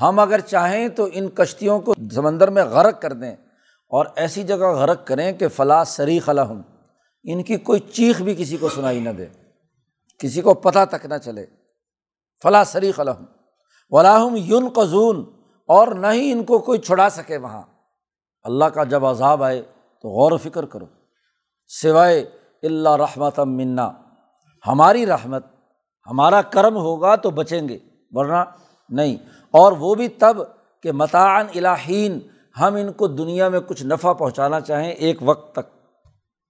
[0.00, 3.36] ہم اگر چاہیں تو ان کشتیوں کو سمندر میں غرق کر دیں
[3.88, 6.62] اور ایسی جگہ غرق کریں کہ فلاں سری خلا ہوں
[7.22, 9.26] ان کی کوئی چیخ بھی کسی کو سنائی نہ دے۔
[10.18, 11.46] کسی کو پتہ تک نہ چلے۔
[12.42, 13.26] فلاں سری خلا ہوں
[13.90, 15.24] ولاحم یون قزون
[15.68, 17.62] اور نہ ہی ان کو کوئی چھڑا سکے وہاں۔
[18.44, 19.62] اللہ کا جب عذاب آئے
[20.02, 20.86] تو غور و فکر کرو۔
[21.66, 22.20] سوائے
[22.62, 23.90] اللہ رحمت منا۔
[24.66, 25.46] ہماری رحمت،
[26.10, 27.78] ہمارا کرم ہوگا تو بچیں گے،
[28.10, 28.44] ورنہ
[28.88, 29.16] نہیں۔
[29.50, 30.36] اور وہ بھی تب
[30.82, 32.18] کہ متعن الہین
[32.60, 35.76] ہم ان کو دنیا میں کچھ نفع پہنچانا چاہیں ایک وقت تک۔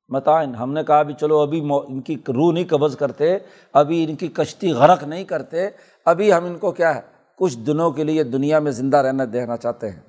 [0.08, 3.38] متعین ہم نے کہا بھی چلو ابھی ان کی روح نہیں قبض کرتے،
[3.72, 5.68] ابھی ان کی کشتی غرق نہیں کرتے،
[6.04, 9.56] ابھی ہم ان کو کیا ہے؟ کچھ دنوں کے لیے دنیا میں زندہ رہنا دینا
[9.56, 10.00] چاہتے ہیں۔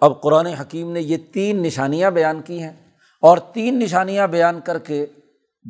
[0.00, 4.78] اب قرآن حکیم نے یہ تین نشانیاں بیان کی ہیں اور تین نشانیاں بیان کر
[4.78, 5.06] کے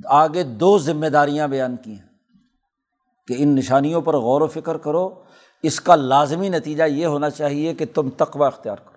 [0.04, 2.08] آگے دو ذمہ داریاں بیان کی ہیں
[3.26, 5.10] کہ ان نشانیوں پر غور و فکر کرو۔
[5.62, 8.94] اس کا لازمی نتیجہ یہ ہونا چاہیے کہ تم تقوا اختیار کرو۔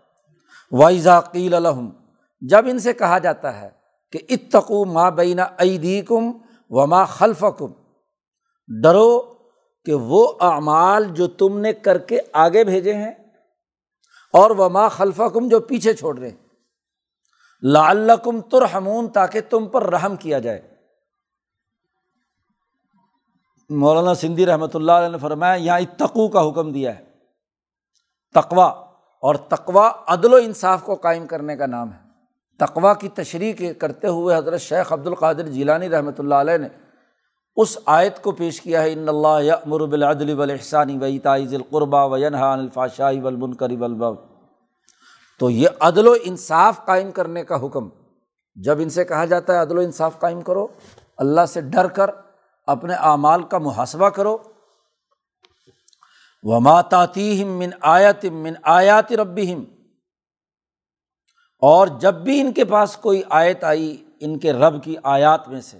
[0.82, 1.89] وائزا قیل الحم
[2.41, 3.70] جب ان سے کہا جاتا ہے
[4.11, 6.32] کہ اتقو ماں بینا عیدی کم
[6.70, 7.72] و ماں خلف کم
[8.82, 9.36] ڈرو
[9.88, 13.11] کہ وہ اعمال جو تم نے کر کے آگے بھیجے ہیں
[14.33, 16.31] اور وہ خلفہ کم جو پیچھے چھوڑ رہے
[17.63, 20.61] لال کم ترہمون تاکہ تم پر رحم کیا جائے۔
[23.69, 27.03] مولانا سندھی رحمۃ اللہ علیہ نے فرمایا، یہاں اتقو کا حکم دیا ہے۔
[28.33, 28.67] تقوا
[29.23, 31.99] اور تقوا عدل و انصاف کو قائم کرنے کا نام ہے۔
[32.57, 36.67] تقوا کی تشریح کرتے ہوئے حضرت شیخ عبد القادر جیلانی رحمۃ اللہ علیہ نے
[37.58, 42.18] اس آیت کو پیش کیا ہے ان اللہ یمر بالعدل والاحسانی و تائز القربہ و
[42.18, 44.16] ینہا الفاشائی والمنکر والبغ
[45.39, 47.89] تو یہ عدل و انصاف قائم کرنے کا حکم۔
[48.55, 50.68] جب ان سے کہا جاتا ہے عدل و انصاف قائم کرو،
[51.18, 52.10] اللہ سے ڈر کر
[52.68, 54.38] اپنے اعمال کا محاسبہ کرو۔
[56.43, 59.64] وما تعتیم من آیات من آیات ربیم
[61.62, 65.62] اور جب بھی ان کے پاس کوئی آیت آئی ان کے رب کی آیات میں
[65.62, 65.80] سے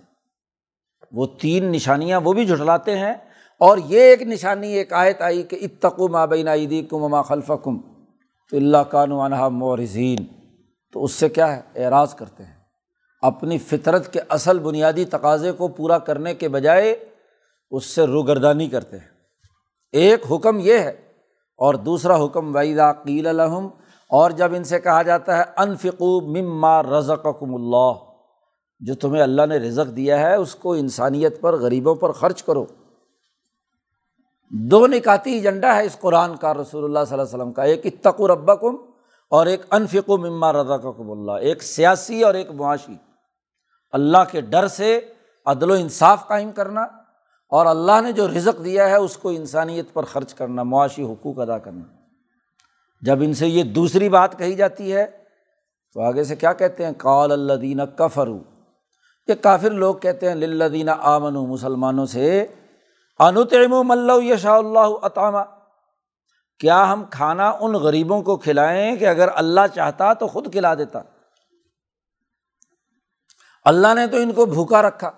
[1.12, 3.14] وہ تین نشانیاں وہ بھی جھٹلاتے ہیں
[3.60, 7.52] اور یہ ایک نشانی ایک آیت آئی کہ اتقو ما بین عیدی کم ما خلف
[7.64, 7.78] کم
[8.52, 10.26] تو اللہ قانو انہا مورزین
[10.94, 12.54] تو اس سے کیا ہے؟ اعراض کرتے ہیں۔
[13.22, 16.96] اپنی فطرت کے اصل بنیادی تقاضے کو پورا کرنے کے بجائے
[17.72, 19.08] اس سے روگردانی کرتے ہیں۔
[19.92, 20.92] ایک حکم یہ ہے
[21.58, 23.68] اور دوسرا حکم ویدا قیل الحم
[24.10, 28.07] اور جب ان سے کہا جاتا ہے انفقو مما رزقکم اللہ
[28.80, 32.66] جو تمہیں اللہ نے رزق دیا ہے، اس کو انسانیت پر، غریبوں پر خرچ کرو۔
[34.50, 37.86] دو نکاتی ایجنڈا ہے اس قرآن کا، رسول اللہ صلی اللہ علیہ وسلم کا۔ ایک
[37.86, 38.76] اتقو ربکم
[39.30, 42.96] اور ایک انفق و مما رضاکم اللہ۔ ایک سیاسی اور ایک معاشی۔
[43.92, 45.00] اللہ کے ڈر سے
[45.46, 46.82] عدل و انصاف قائم کرنا
[47.50, 51.40] اور اللہ نے جو رزق دیا ہے، اس کو انسانیت پر خرچ کرنا، معاشی حقوق
[51.40, 51.84] ادا کرنا۔
[53.02, 55.06] جب ان سے یہ دوسری بات کہی جاتی ہے،
[55.94, 58.40] تو آگے سے کیا کہتے ہیں؟ کال اللہ دینہ کفرو
[59.28, 62.46] یہ کافر لوگ کہتے ہیں للدینہ آمن مسلمانوں سے
[63.20, 65.38] انتم ملو یشا اللہ عطامہ
[66.60, 71.02] کیا ہم کھانا ان غریبوں کو کھلائیں کہ اگر اللہ چاہتا تو خود کھلا دیتا؟
[73.66, 75.12] اللہ نے تو ان کو بھوکا رکھا۔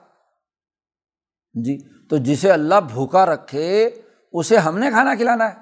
[1.54, 1.78] جی
[2.10, 3.90] تو جسے اللہ بھوکا رکھے،
[4.32, 5.54] اسے ہم نے کھانا کھلانا ہے۔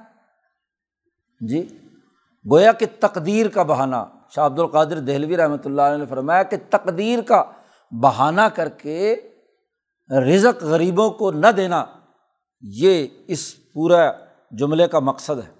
[1.48, 1.80] جی
[2.52, 6.58] گویا کہ تقدیر کا بہانا شاہ عبد القادر دہلوی رحمۃ اللہ علیہ نے فرمایا کہ
[6.70, 7.44] تقدیر کا
[7.92, 9.16] بہانہ کر کے
[10.10, 11.86] رزق غریبوں کو نہ دینا،
[12.62, 14.12] یہ اس پورا
[14.52, 15.58] جملے کا مقصد ہے۔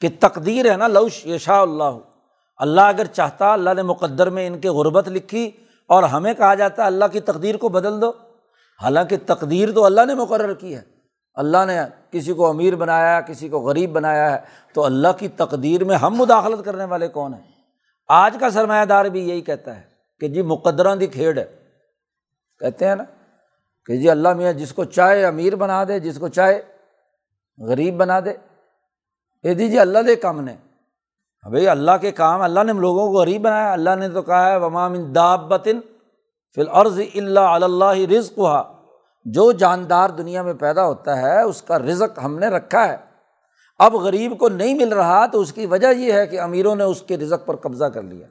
[0.00, 1.98] کہ تقدیر ہے نا لوش یشا اللہ۔
[2.56, 5.50] اللہ اگر چاہتا، اللہ نے مقدر میں ان کے غربت لکھی
[5.88, 8.12] اور ہمیں کہا جاتا ہے اللہ کی تقدیر کو بدل دو۔
[8.82, 10.82] حالانکہ تقدیر تو اللہ نے مقرر کی ہے۔
[11.34, 11.78] اللہ نے
[12.10, 14.38] کسی کو امیر بنایا، کسی کو غریب بنایا ہے،
[14.74, 17.52] تو اللہ کی تقدیر میں ہم مداخلت کرنے والے کون ہیں؟
[18.08, 19.91] آج کا سرمایہ دار بھی یہی کہتا ہے۔
[20.22, 21.44] کہ جی مقدرہ دی کھیڑ ہے۔
[22.58, 23.04] کہتے ہیں نا
[23.86, 26.62] کہ جی اللہ میاں جس کو چاہے امیر بنا دے، جس کو چاہے
[27.58, 28.32] غریب بنا دے۔
[29.42, 30.52] یہ دیجیے اللہ دے کام نے۔
[31.44, 34.50] ہاں بھائی، اللہ کے کام، اللہ نے لوگوں کو غریب بنایا۔ اللہ نے تو کہا
[34.50, 35.80] ہے ومام دابطن
[36.54, 38.62] فی العرض اللہ اللہ رزق ہوا
[39.24, 42.96] جو جاندار دنیا میں پیدا ہوتا ہے، اس کا رزق ہم نے رکھا ہے۔
[43.78, 46.84] اب غریب کو نہیں مل رہا تو اس کی وجہ یہ ہے کہ امیروں نے
[46.84, 48.26] اس کے رزق پر قبضہ کر لیا۔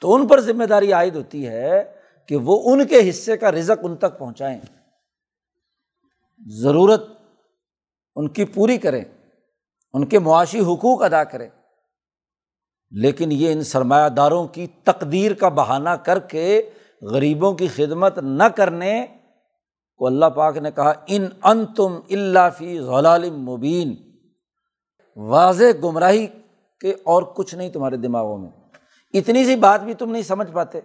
[0.00, 1.92] تو ان پر ذمہ داری عائد ہوتی ہے
[2.26, 4.60] کہ وہ ان کے حصے کا رزق ان تک پہنچائیں۔
[6.46, 7.06] ضرورت
[8.16, 9.04] ان کی پوری کریں،
[9.92, 11.48] ان کے معاشی حقوق ادا کریں۔
[12.90, 16.70] لیکن یہ ان سرمایہ داروں کی تقدیر کا بہانہ کر کے
[17.02, 19.06] غریبوں کی خدمت نہ کرنے
[19.96, 23.94] کو اللہ پاک نے کہا، ان ان تم اللہ فی غلال مبین۔
[25.16, 26.26] واضح گمراہی
[26.80, 28.59] کے اور کچھ نہیں تمہارے دماغوں میں۔
[29.12, 30.80] اتنی سی بات بھی تم نہیں سمجھ پاتے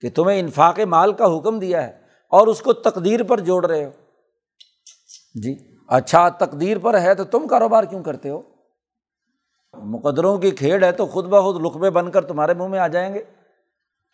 [0.00, 1.92] کہ تمہیں انفاق مال کا حکم دیا ہے
[2.28, 3.90] اور اس کو تقدیر پر جوڑ رہے ہو۔
[5.34, 8.42] جی اچھا تقدیر پر ہے تو تم کاروبار کیوں کرتے ہو؟
[9.74, 13.14] مقدروں کی کھیڑ ہے تو خود بخود لقبے بن کر تمہارے منہ میں آ جائیں
[13.14, 13.22] گے۔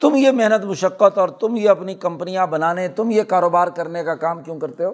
[0.00, 4.14] تم یہ محنت مشقت اور تم یہ اپنی کمپنیاں بنانے، تم یہ کاروبار کرنے کا
[4.14, 4.92] کام کیوں کرتے ہو؟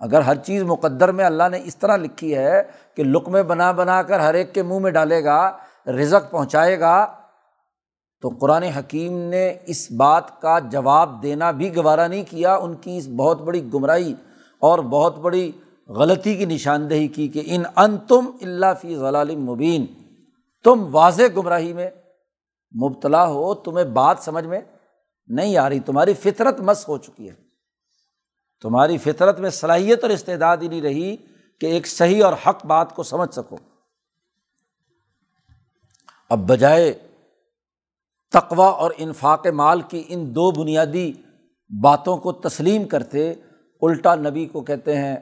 [0.00, 2.62] اگر ہر چیز مقدر میں اللہ نے اس طرح لکھی ہے
[2.94, 5.58] کہ لقمے بنا بنا کر ہر ایک کے منہ میں ڈالے گا
[5.88, 7.14] رزق پہنچائے گا،
[8.20, 12.96] تو قرآن حکیم نے اس بات کا جواب دینا بھی گوارا نہیں کیا۔ ان کی
[12.96, 14.14] اس بہت بڑی گمراہی
[14.58, 15.52] اور بہت بڑی
[15.88, 19.86] غلطی کی نشاندہی کی کہ ان ان تم اللہ فی ضلال مبین۔
[20.64, 21.90] تم واضح گمراہی میں
[22.82, 24.60] مبتلا ہو، تمہیں بات سمجھ میں
[25.26, 27.34] نہیں آ رہی، تمہاری فطرت مس ہو چکی ہے۔
[28.62, 31.16] تمہاری فطرت میں صلاحیت اور استعداد ہی نہیں رہی
[31.60, 33.56] کہ ایک صحیح اور حق بات کو سمجھ سکو۔
[36.30, 36.94] اب بجائے
[38.32, 41.12] تقوا اور انفاق مال کی ان دو بنیادی
[41.82, 43.34] باتوں کو تسلیم کرتے،
[43.82, 45.16] الٹا نبی کو کہتے ہیں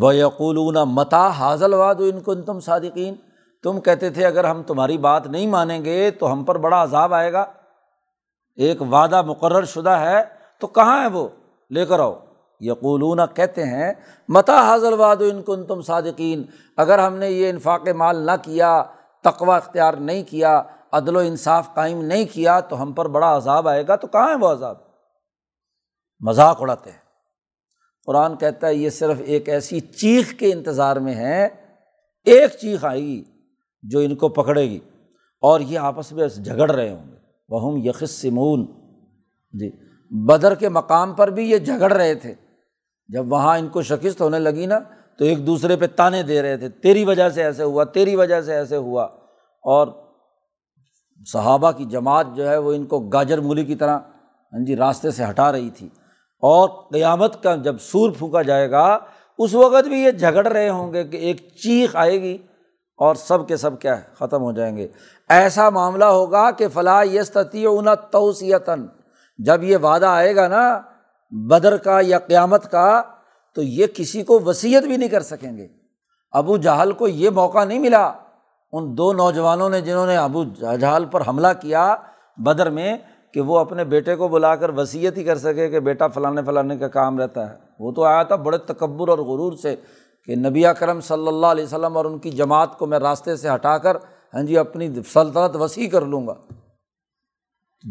[0.00, 3.14] و متا حاضل واد ان کو تم صادقین
[3.62, 7.14] تم کہتے تھے، اگر ہم تمہاری بات نہیں مانیں گے تو ہم پر بڑا عذاب
[7.14, 7.44] آئے گا۔
[8.56, 10.22] ایک وعدہ مقرر شدہ ہے،
[10.58, 11.28] تو کہاں ہے وہ؟
[11.70, 12.14] لے کر آؤ۔
[12.60, 13.92] یقولون کہتے ہیں
[14.28, 16.42] متا حاضل واد ان کو تم صادقین
[16.76, 18.84] اگر ہم نے یہ انفاق مال نہ کیا
[19.26, 20.62] تقوا اختیار نہیں کیا،
[20.92, 24.28] عدل و انصاف قائم نہیں کیا، تو ہم پر بڑا عذاب آئے گا، تو کہاں
[24.28, 24.76] ہے وہ عذاب؟
[26.20, 27.04] مذاق اڑاتے ہیں۔
[28.06, 31.48] قرآن کہتا ہے، یہ صرف ایک ایسی چیخ کے انتظار میں ہے،
[32.24, 33.24] ایک چیخ آئے گی
[33.82, 34.78] جو ان کو پکڑے گی،
[35.42, 37.16] اور یہ آپس میں جھگڑ رہے ہوں گے۔
[37.48, 38.66] وہ ہم یقس سمون
[39.54, 39.70] جی
[40.10, 42.34] بدر کے مقام پر بھی یہ جھگڑ رہے تھے۔
[43.08, 44.78] جب وہاں ان کو شکست ہونے لگی نا،
[45.18, 48.40] تو ایک دوسرے پہ تانے دے رہے تھے، تیری وجہ سے ایسے ہوا، تیری وجہ
[48.40, 49.08] سے ایسے ہوا۔
[49.66, 49.88] اور
[51.32, 53.98] صحابہ کی جماعت جو ہے وہ ان کو گاجر مولی کی طرح
[54.52, 55.88] ہاں جی راستے سے ہٹا رہی تھی۔
[56.40, 58.98] اور قیامت کا جب سور پھونکا جائے گا،
[59.38, 62.38] اس وقت بھی یہ جھگڑ رہے ہوں گے کہ ایک چیخ آئے گی
[62.96, 64.88] اور سب کے سب کیا ہے، ختم ہو جائیں گے۔
[65.28, 68.86] ایسا معاملہ ہوگا کہ فلاح یستی اُن توسیتاً
[69.38, 70.80] جب یہ وعدہ آئے گا نا
[71.30, 73.02] بدر کا یا قیامت کا،
[73.54, 75.68] تو یہ کسی کو وصیت بھی نہیں کر سکیں گے۔
[76.32, 78.12] ابو جہل کو یہ موقع نہیں ملا۔
[78.76, 81.96] ان دو نوجوانوں نے جنہوں نے ابو جہل پر حملہ کیا
[82.36, 82.96] بدر میں
[83.34, 86.76] کہ وہ اپنے بیٹے کو بلا کر وصیت ہی کر سکے کہ بیٹا فلانے فلانے
[86.76, 89.76] کا کام رہتا ہے۔ وہ تو آیا تھا بڑے تکبر اور غرور سے
[90.24, 93.54] کہ نبی کرم صلی اللہ علیہ وسلم اور ان کی جماعت کو میں راستے سے
[93.54, 93.96] ہٹا کر
[94.34, 96.34] ہاں جی اپنی سلطنت وسیع کر لوں گا۔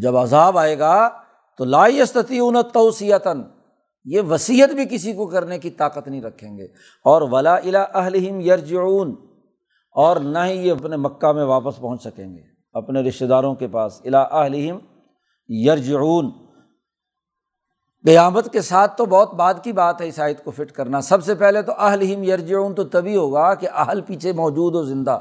[0.02, 1.10] جب عذاب آئے گا
[1.58, 3.42] تو لائیستی ان توسیتاً
[4.06, 6.66] یہ وصیت بھی کسی کو کرنے کی طاقت نہیں رکھیں گے۔
[7.04, 9.16] اور ولا الا اہلم یرجعون
[9.96, 12.42] اور نہ ہی یہ اپنے مکہ میں واپس پہنچ سکیں گے۔
[12.74, 14.78] اپنے رشتہ داروں کے پاس الا اہلم
[15.50, 16.32] یرجعون۔
[18.06, 21.36] قیامت کے ساتھ تو بہت بعد کی بات ہے عیسائیت کو فٹ کرنا۔ سب سے
[21.36, 25.20] پہلے تو اہلہم یرجعون تو تبھی ہوگا کہ اہل پیچھے موجود ہو زندہ۔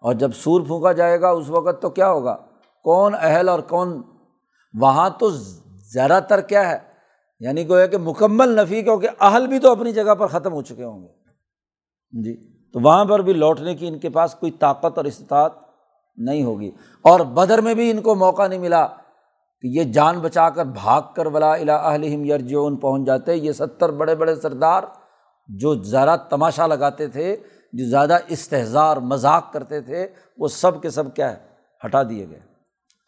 [0.00, 2.36] اور جب سور پھونکا جائے گا، اس وقت تو کیا ہوگا؟
[2.84, 4.02] کون اہل اور کون؟
[4.80, 5.30] وہاں تو
[5.92, 6.78] زیادہ تر کیا ہے؟
[7.40, 10.84] یعنی کہ کہ مکمل نفی، کیونکہ اہل بھی تو اپنی جگہ پر ختم ہو چکے
[10.84, 11.08] ہوں گے۔
[12.22, 15.52] جی۔ تو وہاں پر بھی لوٹنے کی ان کے پاس کوئی طاقت اور استطاعت
[16.16, 16.70] نہیں ہوگی۔
[17.02, 18.86] اور بدر میں بھی ان کو موقع نہیں ملا
[19.60, 23.90] کہ یہ جان بچا کر بھاگ کر ولا الا اہلہم یرجعون پہنچ جاتے۔ یہ ستر
[23.90, 24.82] بڑے بڑے سردار
[25.48, 27.36] جو ذرا تماشا لگاتے تھے،
[27.72, 30.08] جو زیادہ استحظار مذاق کرتے تھے،
[30.38, 31.36] وہ سب کے سب کیا ہے،
[31.86, 32.40] ہٹا دیے گئے۔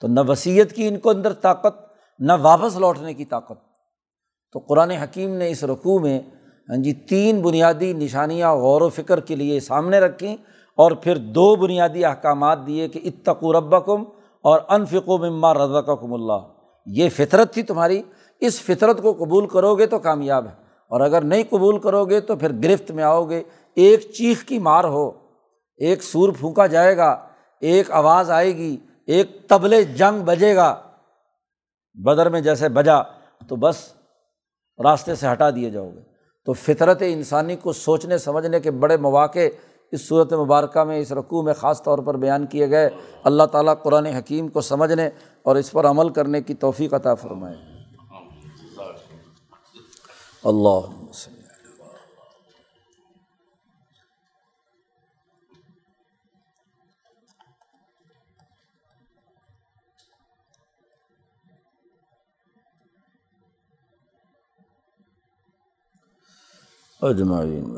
[0.01, 1.85] تو نہ وصیت کی ان کو اندر طاقت،
[2.19, 3.59] نہ واپس لوٹنے کی طاقت۔
[4.53, 6.21] تو قرآن حکیم نے اس رقوع میں
[6.71, 10.37] ہاں جی تین بنیادی نشانیاں غور و فکر کے لیے سامنے رکھیں
[10.77, 14.05] اور پھر دو بنیادی احکامات دیے کہ اتقو ربکم
[14.43, 16.39] اور انفق و مما رضا کم اللہ۔
[16.87, 18.03] یہ فطرت تھی تمہاری۔
[18.41, 20.53] اس فطرت کو قبول کرو گے تو کامیاب ہے۔
[20.89, 23.43] اور اگر نہیں قبول کرو گے تو پھر گرفت میں آؤ گے۔
[23.75, 25.11] ایک چیخ کی مار ہو،
[25.77, 27.19] ایک سور پھونکا جائے گا،
[27.61, 30.77] ایک آواز آئے گی، ایک تبلے جنگ بجے گا۔
[31.95, 33.03] بدر میں جیسے بجا
[33.49, 33.77] تو بس
[34.85, 36.14] راستے سے ہٹا دیے جاؤ گے۔
[36.45, 39.39] تو فطرت انسانی کو سوچنے سمجھنے کے بڑے مواقع
[39.93, 42.91] اس صورت مبارکہ میں اس رقوع میں خاص طور پر بیان کیے گئے۔
[43.25, 45.09] اللہ تعالیٰ قرآن حکیم کو سمجھنے
[45.43, 47.57] اور اس پر عمل کرنے کی توفیق عطا فرمائے۔
[50.45, 50.81] اللہ
[67.05, 67.77] اجمعین۔